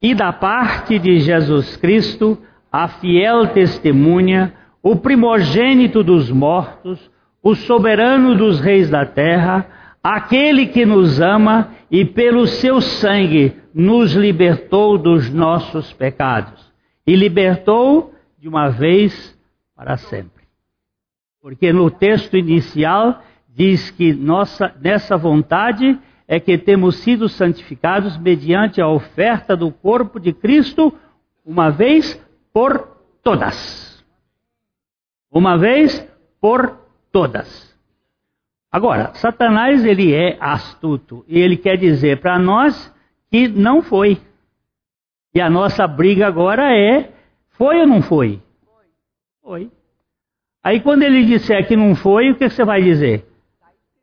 [0.02, 2.36] E da parte de Jesus Cristo,
[2.70, 7.13] a fiel testemunha, o primogênito dos mortos,
[7.44, 14.14] o soberano dos reis da terra, aquele que nos ama e pelo seu sangue nos
[14.14, 16.72] libertou dos nossos pecados
[17.06, 19.38] e libertou de uma vez
[19.76, 20.44] para sempre.
[21.42, 28.80] Porque no texto inicial diz que nossa, nessa vontade é que temos sido santificados mediante
[28.80, 30.94] a oferta do corpo de Cristo
[31.44, 32.18] uma vez
[32.54, 32.88] por
[33.22, 34.02] todas.
[35.30, 36.08] Uma vez
[36.40, 36.83] por
[37.14, 37.72] todas.
[38.72, 42.92] Agora, Satanás ele é astuto e ele quer dizer para nós
[43.30, 44.20] que não foi.
[45.32, 47.14] E a nossa briga agora é:
[47.50, 48.42] foi ou não foi?
[49.40, 49.70] Foi.
[50.60, 53.24] Aí quando ele disser que não foi, o que você vai dizer?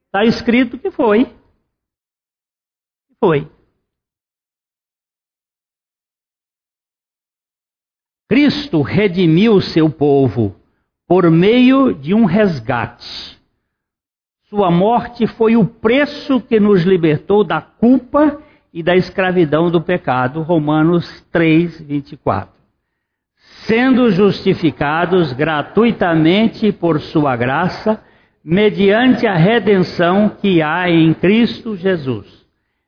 [0.06, 1.28] Está escrito que foi.
[3.20, 3.52] Foi.
[8.30, 10.61] Cristo redimiu o seu povo
[11.12, 13.38] por meio de um resgate.
[14.50, 18.42] Sua morte foi o preço que nos libertou da culpa
[18.74, 20.42] e da escravidão do pecado.
[20.42, 22.54] Romanos 3, 24.
[23.66, 28.02] Sendo justificados gratuitamente por Sua graça,
[28.42, 32.26] mediante a redenção que há em Cristo Jesus.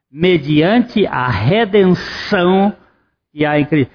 [0.10, 2.74] Mediante a redenção
[3.34, 3.92] que há em Cristo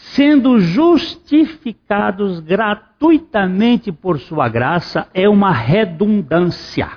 [0.00, 6.90] sendo justificados gratuitamente por sua graça, é uma redundância.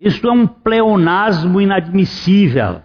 [0.00, 2.82] Isto é um pleonasmo inadmissível,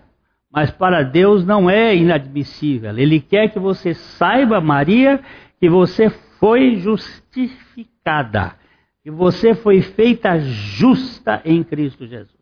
[0.51, 2.97] mas para Deus não é inadmissível.
[2.97, 5.19] Ele quer que você saiba, Maria,
[5.59, 6.09] que você
[6.39, 8.55] foi justificada,
[9.03, 12.36] que você foi feita justa em Cristo Jesus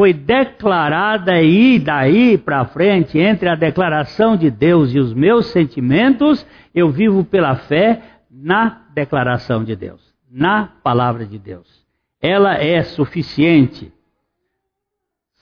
[0.00, 6.46] foi declarada e daí para frente, entre a declaração de Deus e os meus sentimentos,
[6.72, 11.84] eu vivo pela fé na declaração de Deus, na palavra de Deus.
[12.22, 13.92] Ela é suficiente.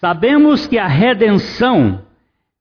[0.01, 2.07] Sabemos que a redenção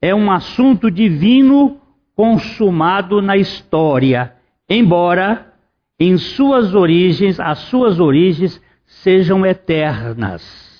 [0.01, 1.79] é um assunto divino
[2.13, 4.33] consumado na história,
[4.69, 5.53] embora
[5.97, 10.74] em suas origens, as suas origens sejam eternas.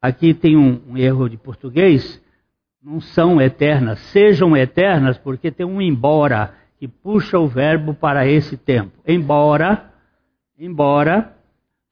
[0.00, 2.22] Aqui tem um, um erro de português.
[2.82, 8.56] Não são eternas, sejam eternas, porque tem um embora que puxa o verbo para esse
[8.56, 8.92] tempo.
[9.06, 9.92] Embora,
[10.58, 11.36] embora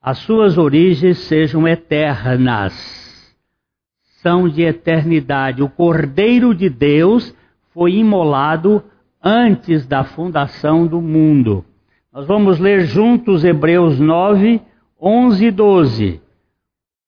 [0.01, 2.73] as suas origens sejam eternas,
[4.23, 5.63] são de eternidade.
[5.63, 7.35] O Cordeiro de Deus
[7.75, 8.83] foi imolado
[9.23, 11.65] antes da fundação do mundo.
[12.13, 14.63] Nós vamos ler juntos Hebreus 9,
[15.01, 16.21] 11 e 12.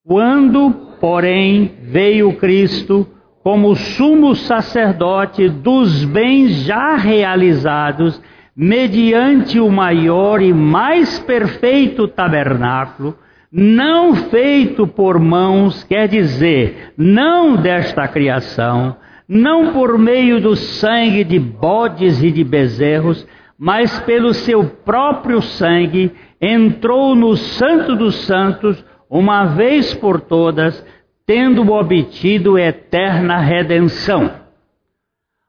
[0.05, 3.07] Quando porém, veio Cristo
[3.43, 8.21] como sumo sacerdote dos bens já realizados,
[8.55, 13.15] mediante o maior e mais perfeito tabernáculo,
[13.51, 18.97] não feito por mãos, quer dizer, não desta criação,
[19.27, 23.25] não por meio do sangue de bodes e de bezerros,
[23.57, 30.85] mas pelo seu próprio sangue, entrou no Santo dos Santos uma vez por todas,
[31.25, 34.39] tendo obtido eterna redenção.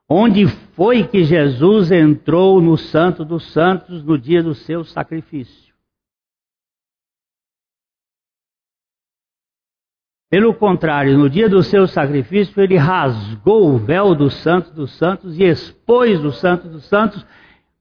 [0.09, 5.71] Onde foi que Jesus entrou no Santo dos Santos no dia do seu sacrifício?
[10.29, 15.37] Pelo contrário, no dia do seu sacrifício, ele rasgou o véu do Santo dos Santos
[15.37, 17.25] e expôs o Santo dos Santos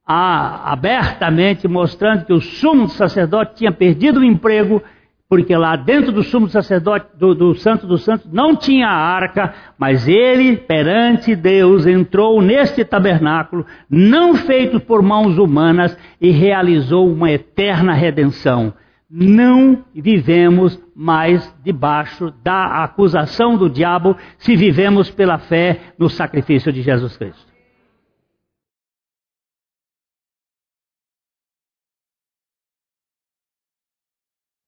[0.05, 4.83] a, abertamente, mostrando que o sumo sacerdote tinha perdido o emprego
[5.31, 10.09] porque lá dentro do sumo sacerdote, do, do santo dos santos, não tinha arca, mas
[10.09, 17.95] ele, perante Deus, entrou neste tabernáculo, não feito por mãos humanas, e realizou uma eterna
[17.95, 18.75] redenção.
[19.09, 26.83] Não vivemos mais debaixo da acusação do diabo se vivemos pela fé no sacrifício de
[26.83, 27.50] Jesus Cristo.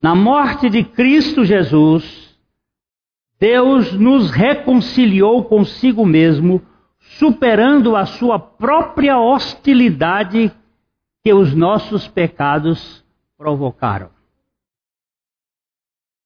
[0.03, 2.37] Na morte de Cristo Jesus,
[3.39, 6.61] Deus nos reconciliou consigo mesmo,
[6.99, 10.53] superando a sua própria hostilidade
[11.23, 13.05] que os nossos pecados
[13.39, 14.11] provocaram.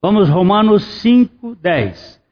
[0.00, 2.22] Vamos Romanos 5, 10.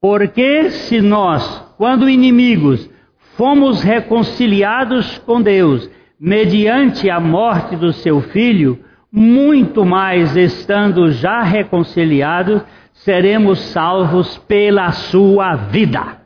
[0.00, 1.44] Porque se nós,
[1.76, 2.88] quando inimigos,
[3.36, 12.62] fomos reconciliados com Deus mediante a morte do seu filho, muito mais estando já reconciliados,
[12.92, 16.20] seremos salvos pela sua vida.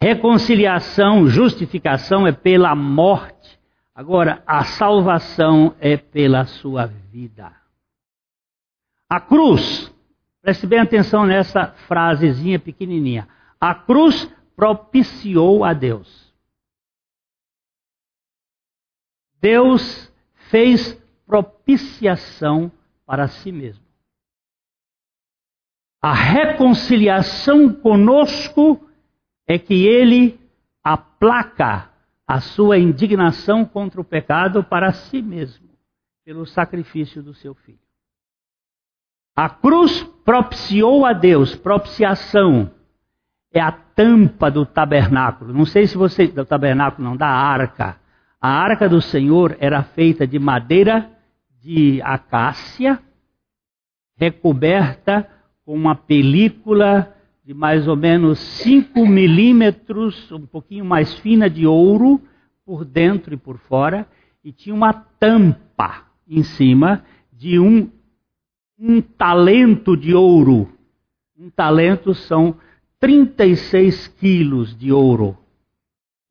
[0.00, 3.58] Reconciliação, justificação é pela morte.
[3.94, 7.52] Agora, a salvação é pela sua vida.
[9.08, 9.92] A cruz,
[10.42, 13.26] preste bem atenção nessa frasezinha pequenininha.
[13.60, 16.26] A cruz propiciou a Deus.
[19.40, 20.12] Deus
[20.50, 22.70] fez propiciação
[23.04, 23.84] para si mesmo.
[26.00, 28.88] A reconciliação conosco
[29.46, 30.38] é que ele
[30.82, 31.90] aplaca
[32.26, 35.68] a sua indignação contra o pecado para si mesmo,
[36.24, 37.78] pelo sacrifício do seu filho.
[39.34, 42.70] A cruz propiciou a Deus, propiciação
[43.52, 45.52] é a tampa do tabernáculo.
[45.52, 47.98] Não sei se você do tabernáculo não da arca.
[48.40, 51.15] A arca do Senhor era feita de madeira
[51.66, 53.02] de acácia,
[54.16, 55.28] recoberta
[55.64, 57.12] com uma película
[57.44, 62.20] de mais ou menos 5 milímetros, um pouquinho mais fina de ouro,
[62.64, 64.06] por dentro e por fora,
[64.44, 67.90] e tinha uma tampa em cima de um,
[68.78, 70.72] um talento de ouro.
[71.36, 72.56] Um talento são
[73.00, 75.36] 36 quilos de ouro.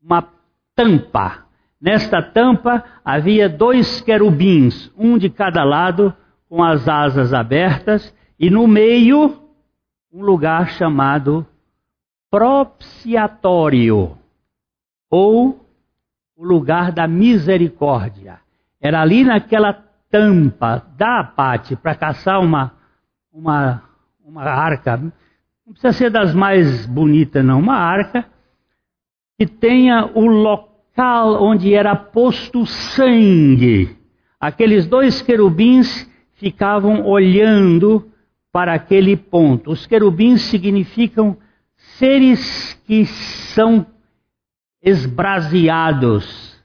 [0.02, 0.30] Uma
[0.74, 1.45] tampa.
[1.86, 6.12] Nesta tampa havia dois querubins, um de cada lado,
[6.50, 9.40] com as asas abertas, e no meio
[10.12, 11.46] um lugar chamado
[12.32, 14.18] propiciatório,
[15.12, 15.64] ou
[16.36, 18.40] o lugar da misericórdia.
[18.82, 19.72] Era ali naquela
[20.10, 20.88] tampa.
[20.98, 22.72] Da Pate para caçar uma,
[23.32, 23.84] uma,
[24.26, 25.14] uma arca, não
[25.74, 28.26] precisa ser das mais bonitas, não, uma arca
[29.38, 33.96] que tenha o local onde era posto sangue.
[34.40, 38.12] Aqueles dois querubins ficavam olhando
[38.52, 39.72] para aquele ponto.
[39.72, 41.38] Os querubins significam
[41.76, 43.86] seres que são
[44.82, 46.56] esbraseados,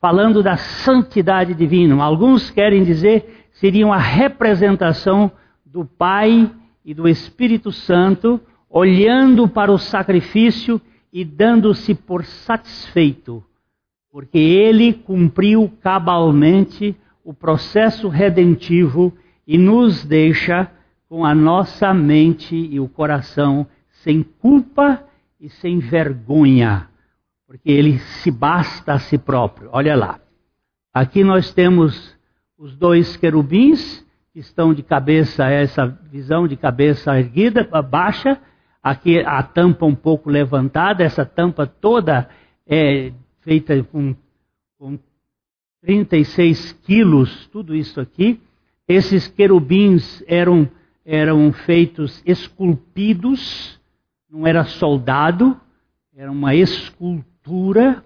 [0.00, 2.02] falando da santidade divina.
[2.02, 5.30] Alguns querem dizer seriam a representação
[5.64, 6.50] do Pai
[6.84, 10.80] e do Espírito Santo, olhando para o sacrifício
[11.12, 13.44] e dando-se por satisfeito,
[14.14, 19.12] porque ele cumpriu cabalmente o processo redentivo
[19.44, 20.70] e nos deixa
[21.08, 23.66] com a nossa mente e o coração
[24.04, 25.02] sem culpa
[25.40, 26.88] e sem vergonha,
[27.44, 29.68] porque ele se basta a si próprio.
[29.72, 30.20] Olha lá.
[30.92, 32.16] Aqui nós temos
[32.56, 38.40] os dois querubins que estão de cabeça, essa visão de cabeça erguida, baixa,
[38.80, 42.28] aqui a tampa um pouco levantada, essa tampa toda
[42.64, 43.12] é
[43.44, 44.16] feita com,
[44.78, 44.98] com
[45.82, 48.40] 36 quilos, tudo isso aqui.
[48.88, 50.68] Esses querubins eram
[51.04, 53.78] eram feitos esculpidos,
[54.30, 55.54] não era soldado,
[56.16, 58.02] era uma escultura.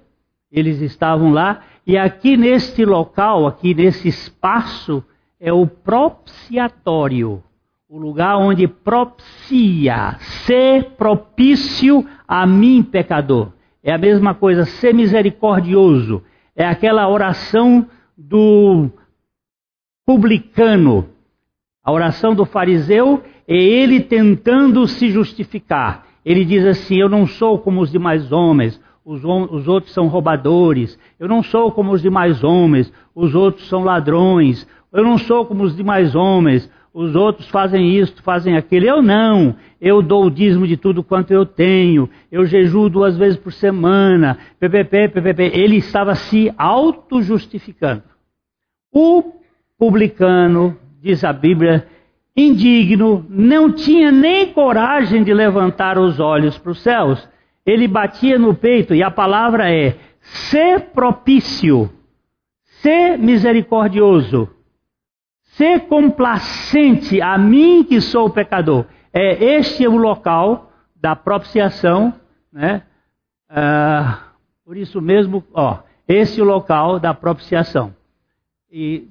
[0.51, 5.05] Eles estavam lá e aqui neste local, aqui nesse espaço,
[5.39, 7.43] é o propiciatório,
[7.89, 13.53] o lugar onde propicia, ser propício a mim, pecador.
[13.83, 16.23] É a mesma coisa, ser misericordioso.
[16.55, 18.91] É aquela oração do
[20.07, 21.09] publicano
[21.89, 26.05] a oração do fariseu é ele tentando se justificar.
[26.23, 30.99] Ele diz assim: Eu não sou como os demais homens, os, os, outros são roubadores.
[31.19, 34.69] Eu não sou como os demais homens, os outros são ladrões.
[34.93, 38.85] Eu não sou como os demais homens, os outros fazem isto, fazem aquilo.
[38.85, 39.55] Eu não.
[39.81, 42.11] Eu dou o dízimo de tudo quanto eu tenho.
[42.31, 44.37] Eu jejuo duas vezes por semana.
[44.59, 45.45] PPP, PPP.
[45.55, 48.03] Ele estava se auto-justificando.
[48.93, 49.33] O
[49.79, 51.87] publicano diz a Bíblia,
[52.37, 57.29] indigno, não tinha nem coragem de levantar os olhos para os céus.
[57.65, 61.89] Ele batia no peito, e a palavra é: ser propício,
[62.83, 64.51] ser misericordioso,
[65.59, 68.87] ser complacente a mim que sou pecador.
[69.13, 72.15] É este é o local da propiciação,
[72.53, 72.83] né?
[73.51, 74.29] Ah,
[74.65, 77.93] por isso mesmo, ó, esse é o local da propiciação.
[78.71, 79.09] E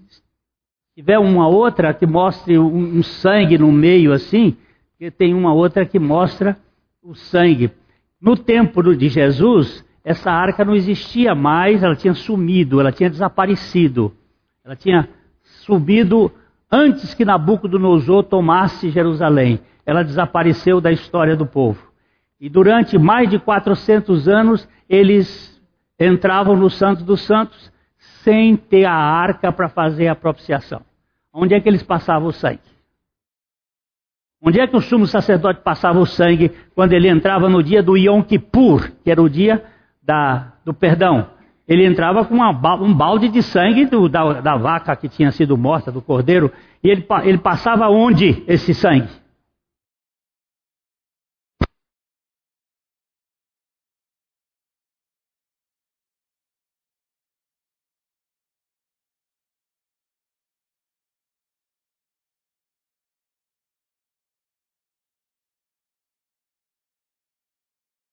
[0.96, 4.56] tiver uma outra que mostre um, um sangue no meio assim,
[4.92, 6.58] porque tem uma outra que mostra
[7.04, 7.72] o sangue.
[8.22, 14.16] No tempo de Jesus, essa arca não existia mais, ela tinha sumido, ela tinha desaparecido.
[14.64, 15.10] Ela tinha
[15.68, 16.32] subido
[16.72, 19.60] antes que Nabucodonosor tomasse Jerusalém.
[19.86, 21.86] Ela desapareceu da história do povo.
[22.40, 25.62] E durante mais de 400 anos, eles
[26.00, 27.72] entravam no Santo dos Santos
[28.24, 30.82] sem ter a arca para fazer a propiciação.
[31.34, 32.60] Onde é que eles passavam o sangue?
[34.42, 37.98] Onde é que o sumo sacerdote passava o sangue quando ele entrava no dia do
[37.98, 39.64] Yom Kippur, que era o dia
[40.02, 41.37] da, do perdão?
[41.68, 42.52] Ele entrava com uma,
[42.82, 46.52] um balde de sangue do, da, da, vaca que tinha sido morta, do cordeiro,
[46.82, 49.10] e ele, ele passava onde esse sangue?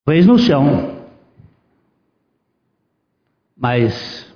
[0.05, 0.94] Talvez no chão.
[3.57, 4.33] Mas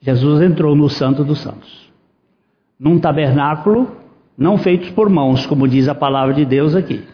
[0.00, 1.92] Jesus entrou no Santo dos Santos,
[2.78, 4.02] num tabernáculo
[4.36, 7.06] não feito por mãos, como diz a palavra de Deus aqui.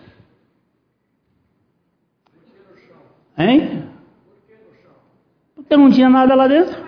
[3.37, 3.85] Hein?
[5.55, 6.81] Porque não tinha nada lá dentro.
[6.81, 6.87] O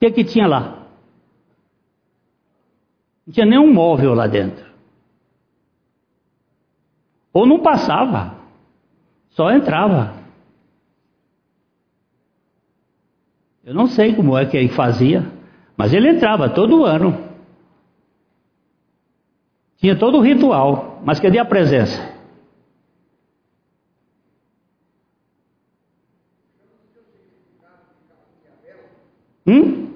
[0.00, 0.86] que, que tinha lá?
[3.26, 4.66] Não tinha nenhum móvel lá dentro.
[7.32, 8.34] Ou não passava,
[9.30, 10.15] só entrava.
[13.66, 15.26] Eu não sei como é que ele fazia,
[15.76, 17.18] mas ele entrava todo ano.
[19.76, 22.14] Tinha todo o ritual, mas cadê a presença?
[29.44, 29.86] Hum?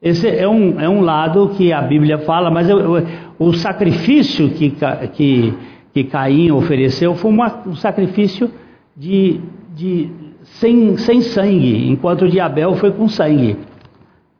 [0.00, 3.06] Esse é um, é um lado que a Bíblia fala, mas eu, eu,
[3.38, 4.72] o sacrifício que,
[5.14, 5.54] que,
[5.92, 8.48] que Caim ofereceu foi uma, um sacrifício
[8.96, 9.40] de,
[9.74, 10.08] de,
[10.42, 13.56] sem, sem sangue, enquanto o de Abel foi com sangue.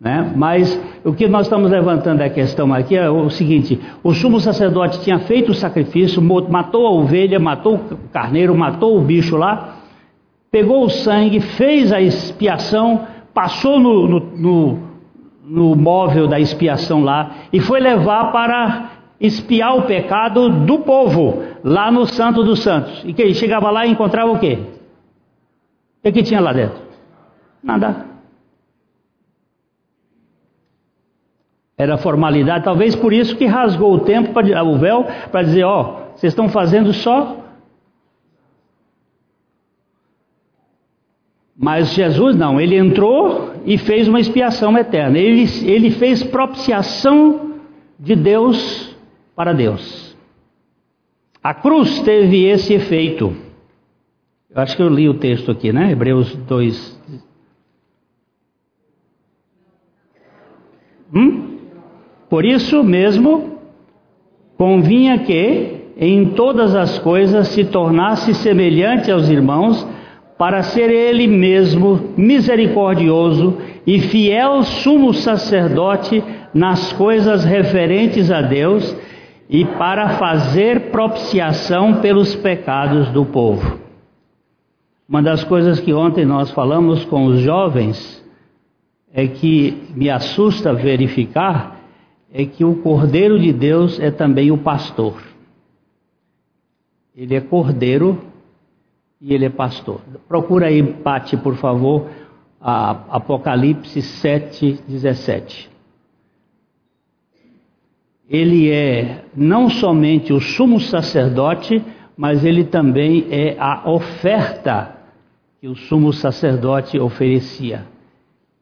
[0.00, 0.32] Né?
[0.36, 5.00] Mas o que nós estamos levantando a questão aqui é o seguinte: o sumo sacerdote
[5.00, 9.78] tinha feito o sacrifício, matou a ovelha, matou o carneiro, matou o bicho lá,
[10.52, 13.00] pegou o sangue, fez a expiação,
[13.34, 14.78] passou no, no, no,
[15.49, 18.90] no móvel da expiação lá e foi levar para
[19.20, 23.03] espiar o pecado do povo lá no Santo dos Santos.
[23.05, 24.59] E que chegava lá e encontrava o quê?
[25.99, 26.78] O que, que tinha lá dentro?
[27.62, 28.07] Nada.
[31.76, 36.09] Era formalidade, talvez por isso que rasgou o tempo, pra, o véu, para dizer: ó,
[36.14, 37.36] vocês estão fazendo só.
[41.61, 45.18] Mas Jesus não, ele entrou e fez uma expiação eterna.
[45.18, 47.54] Ele, ele fez propiciação
[47.98, 48.96] de Deus
[49.34, 50.16] para Deus.
[51.42, 53.36] A cruz teve esse efeito.
[54.48, 55.90] Eu acho que eu li o texto aqui, né?
[55.90, 57.00] Hebreus 2.
[61.12, 61.59] Hum?
[62.30, 63.59] Por isso mesmo,
[64.56, 69.84] convinha que em todas as coisas se tornasse semelhante aos irmãos,
[70.39, 76.22] para ser ele mesmo misericordioso e fiel sumo sacerdote
[76.55, 78.97] nas coisas referentes a Deus
[79.51, 83.80] e para fazer propiciação pelos pecados do povo.
[85.09, 88.24] Uma das coisas que ontem nós falamos com os jovens
[89.12, 91.80] é que me assusta verificar
[92.32, 95.14] é que o Cordeiro de Deus é também o pastor.
[97.16, 98.20] Ele é cordeiro
[99.20, 100.00] e ele é pastor.
[100.28, 102.06] Procura aí, Pati, por favor,
[102.60, 105.70] Apocalipse 7, 17.
[108.28, 111.82] Ele é não somente o sumo sacerdote,
[112.16, 114.96] mas ele também é a oferta
[115.60, 117.86] que o sumo sacerdote oferecia.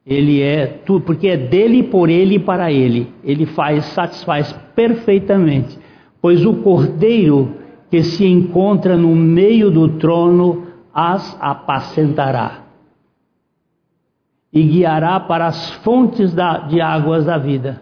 [0.06, 3.12] Ele é tudo, porque é dele, por ele e para ele.
[3.24, 5.76] Ele faz, satisfaz perfeitamente.
[6.22, 7.56] Pois o cordeiro
[7.96, 12.62] que se encontra no meio do trono as apacentará
[14.52, 17.80] e guiará para as fontes da, de águas da vida,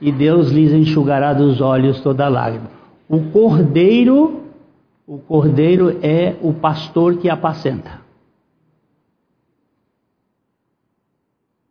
[0.00, 2.70] e Deus lhes enxugará dos olhos toda lágrima.
[3.08, 4.42] O cordeiro,
[5.06, 8.00] o cordeiro é o pastor que apacenta.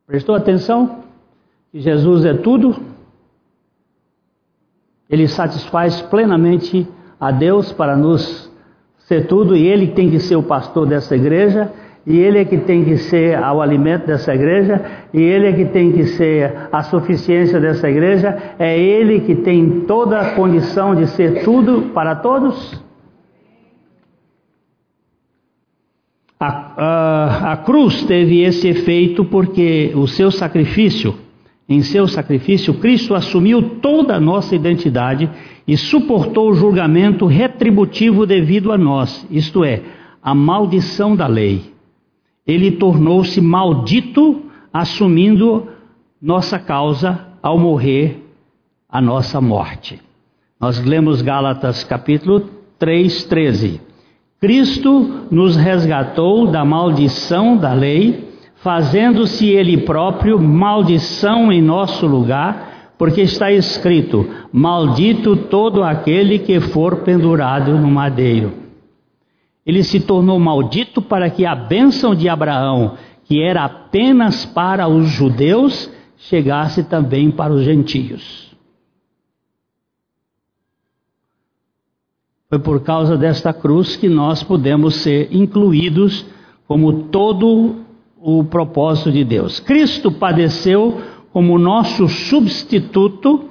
[0.08, 1.04] Prestou atenção?
[1.74, 2.74] Que Jesus é tudo?
[5.10, 6.88] Ele satisfaz plenamente
[7.22, 8.52] a Deus para nos
[8.98, 11.72] ser tudo e Ele tem que ser o pastor dessa igreja.
[12.04, 14.82] E Ele é que tem que ser o alimento dessa igreja,
[15.14, 19.82] e Ele é que tem que ser a suficiência dessa igreja, é Ele que tem
[19.82, 22.84] toda a condição de ser tudo para todos.
[26.40, 31.14] A, a, a cruz teve esse efeito porque o seu sacrifício,
[31.70, 35.30] em seu sacrifício, Cristo assumiu toda a nossa identidade
[35.68, 39.82] e suportou o julgamento retributivo devido a nós, isto é,
[40.22, 41.72] a maldição da lei.
[42.46, 44.44] Ele tornou-se maldito,
[44.74, 45.68] assumindo
[46.22, 48.24] nossa causa ao morrer
[48.90, 50.00] a nossa morte.
[50.60, 52.42] Nós lemos Gálatas capítulo
[52.78, 53.82] 3, 13.
[54.40, 62.71] Cristo nos resgatou da maldição da lei, fazendo-se Ele próprio maldição em nosso lugar,
[63.02, 68.54] porque está escrito: Maldito todo aquele que for pendurado no madeiro.
[69.66, 75.08] Ele se tornou maldito para que a bênção de Abraão, que era apenas para os
[75.08, 78.56] judeus, chegasse também para os gentios.
[82.50, 86.24] Foi por causa desta cruz que nós pudemos ser incluídos
[86.68, 87.78] como todo
[88.22, 89.60] o propósito de Deus.
[89.60, 91.02] Cristo padeceu
[91.32, 93.50] como nosso substituto,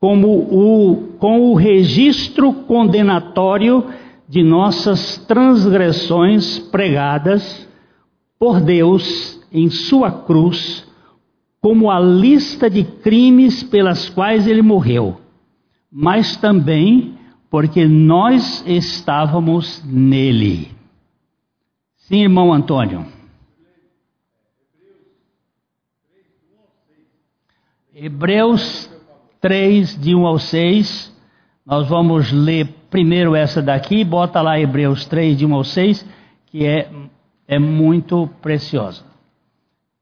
[0.00, 3.84] como o, com o registro condenatório
[4.28, 7.68] de nossas transgressões pregadas
[8.38, 10.86] por Deus em sua cruz,
[11.60, 15.20] como a lista de crimes pelas quais ele morreu,
[15.90, 17.18] mas também
[17.50, 20.70] porque nós estávamos nele.
[21.96, 23.17] Sim, irmão Antônio.
[28.00, 28.88] Hebreus
[29.40, 31.12] 3, de 1 ao 6.
[31.66, 36.06] Nós vamos ler primeiro essa daqui, bota lá Hebreus 3, de 1 ao 6,
[36.46, 36.88] que é,
[37.48, 39.02] é muito preciosa.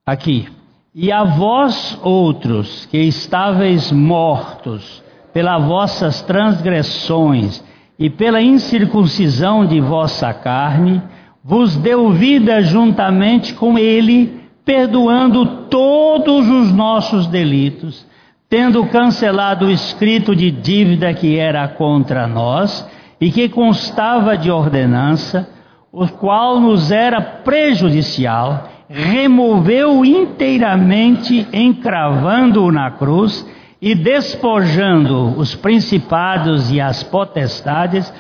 [0.05, 0.47] Aqui.
[0.95, 7.65] E a vós outros que estáveis mortos pelas vossas transgressões
[7.99, 11.01] e pela incircuncisão de vossa carne,
[11.43, 18.05] vos deu vida juntamente com ele perdoando todos os nossos delitos,
[18.49, 22.85] tendo cancelado o escrito de dívida que era contra nós
[23.21, 25.49] e que constava de ordenança,
[25.93, 33.49] o qual nos era prejudicial, removeu inteiramente, encravando-o na cruz
[33.81, 38.13] e despojando os principados e as potestades,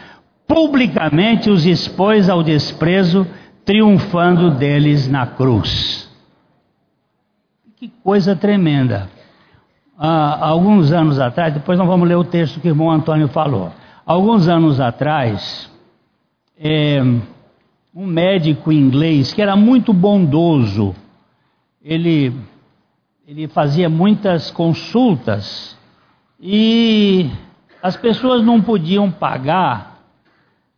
[0.47, 3.27] publicamente os expôs ao desprezo,
[3.65, 6.06] triunfando deles na cruz.
[7.79, 9.11] Que coisa tremenda.
[9.99, 13.71] Há alguns anos atrás, depois nós vamos ler o texto que o irmão Antônio falou.
[14.07, 15.71] Alguns anos atrás,
[16.59, 17.03] é,
[17.95, 20.95] um médico inglês que era muito bondoso,
[21.85, 22.35] ele,
[23.29, 25.77] ele fazia muitas consultas
[26.41, 27.29] e
[27.83, 30.01] as pessoas não podiam pagar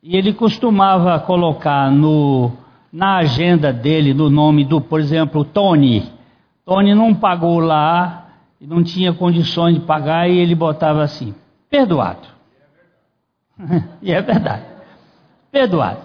[0.02, 2.50] e ele costumava colocar no,
[2.92, 6.17] na agenda dele, no nome do, por exemplo, Tony
[6.68, 8.26] Tony não pagou lá,
[8.60, 11.34] e não tinha condições de pagar, e ele botava assim:
[11.70, 12.28] perdoado.
[14.02, 14.64] e é verdade.
[15.50, 16.00] Perdoado.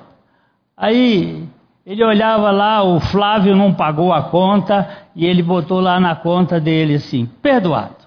[0.77, 1.45] Aí
[1.85, 6.61] ele olhava lá, o Flávio não pagou a conta, e ele botou lá na conta
[6.61, 7.97] dele assim: perdoado.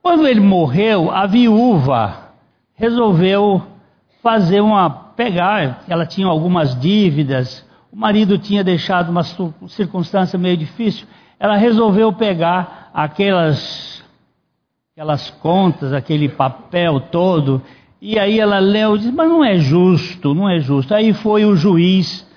[0.00, 2.16] Quando ele morreu, a viúva
[2.76, 3.60] resolveu
[4.22, 4.88] fazer uma.
[4.88, 9.24] pegar, ela tinha algumas dívidas, o marido tinha deixado uma
[9.66, 11.08] circunstância meio difícil
[11.40, 14.04] ela resolveu pegar aquelas,
[14.92, 17.62] aquelas contas, aquele papel todo,
[18.00, 20.94] e aí ela leu e disse, mas não é justo, não é justo.
[20.94, 22.28] Aí foi o juiz,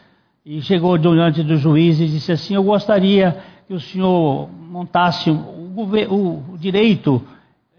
[0.45, 3.37] e chegou diante do juiz e disse assim, eu gostaria
[3.67, 7.21] que o senhor montasse o, direito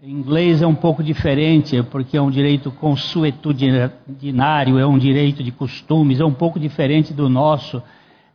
[0.03, 5.51] em inglês é um pouco diferente, porque é um direito consuetudinário, é um direito de
[5.51, 7.81] costumes, é um pouco diferente do nosso.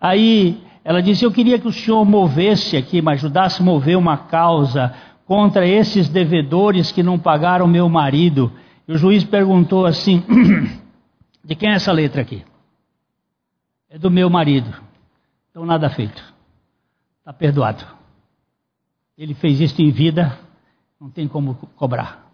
[0.00, 4.16] Aí ela disse: Eu queria que o senhor movesse aqui, me ajudasse a mover uma
[4.16, 4.94] causa
[5.26, 8.52] contra esses devedores que não pagaram meu marido.
[8.88, 10.24] E o juiz perguntou assim:
[11.44, 12.44] De quem é essa letra aqui?
[13.88, 14.74] É do meu marido.
[15.50, 16.22] Então nada feito.
[17.18, 17.84] Está perdoado.
[19.16, 20.38] Ele fez isso em vida,
[20.98, 22.30] não tem como cobrar.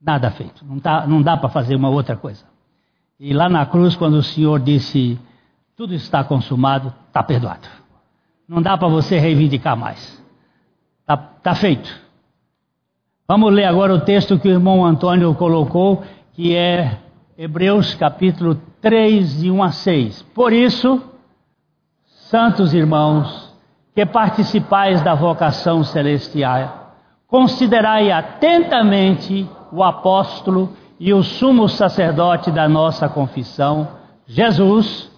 [0.00, 0.64] Nada feito.
[0.64, 2.44] Não, tá, não dá para fazer uma outra coisa.
[3.18, 5.20] E lá na cruz, quando o Senhor disse
[5.80, 7.66] tudo está consumado, está perdoado.
[8.46, 10.22] Não dá para você reivindicar mais.
[11.00, 11.90] Está tá feito.
[13.26, 16.04] Vamos ler agora o texto que o irmão Antônio colocou,
[16.34, 16.98] que é
[17.34, 20.22] Hebreus capítulo 3, de 1 a 6.
[20.34, 21.02] Por isso,
[22.04, 23.50] santos irmãos,
[23.94, 26.94] que participais da vocação celestial,
[27.26, 33.88] considerai atentamente o apóstolo e o sumo sacerdote da nossa confissão,
[34.26, 35.10] Jesus,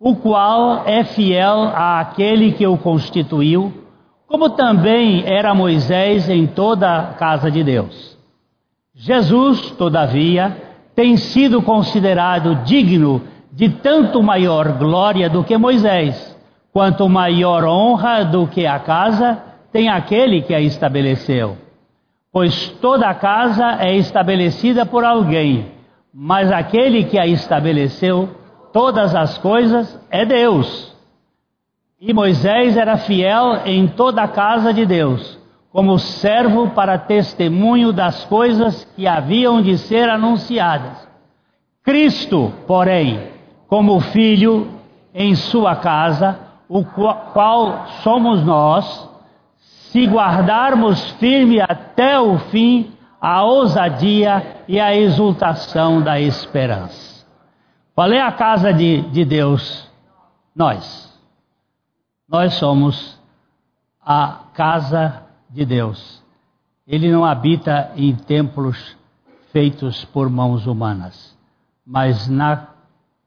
[0.00, 3.72] o qual é fiel àquele que o constituiu,
[4.26, 8.16] como também era Moisés em toda a casa de Deus.
[8.94, 10.56] Jesus, todavia,
[10.94, 13.22] tem sido considerado digno
[13.52, 16.36] de tanto maior glória do que Moisés,
[16.72, 19.42] quanto maior honra do que a casa
[19.72, 21.56] tem aquele que a estabeleceu.
[22.32, 25.66] Pois toda a casa é estabelecida por alguém,
[26.12, 28.28] mas aquele que a estabeleceu
[28.78, 30.96] todas as coisas é Deus.
[32.00, 35.36] E Moisés era fiel em toda a casa de Deus,
[35.72, 41.08] como servo para testemunho das coisas que haviam de ser anunciadas.
[41.82, 43.20] Cristo, porém,
[43.66, 44.68] como filho
[45.12, 49.10] em sua casa, o qual somos nós,
[49.90, 57.07] se guardarmos firme até o fim a ousadia e a exultação da esperança.
[57.98, 59.90] Qual é a casa de, de Deus?
[60.54, 61.12] Nós.
[62.28, 63.20] Nós somos
[64.00, 66.22] a casa de Deus.
[66.86, 68.96] Ele não habita em templos
[69.50, 71.36] feitos por mãos humanas,
[71.84, 72.68] mas na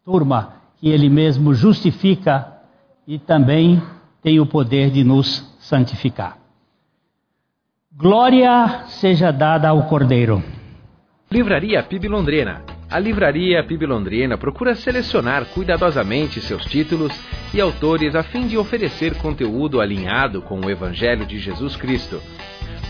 [0.05, 2.61] turma que ele mesmo justifica
[3.05, 3.83] e também
[4.21, 6.37] tem o poder de nos santificar.
[7.91, 10.41] Glória seja dada ao Cordeiro.
[11.29, 12.70] Livraria PIB Londrina.
[12.91, 17.13] A Livraria PIB Londrina procura selecionar cuidadosamente seus títulos
[17.53, 22.21] e autores a fim de oferecer conteúdo alinhado com o Evangelho de Jesus Cristo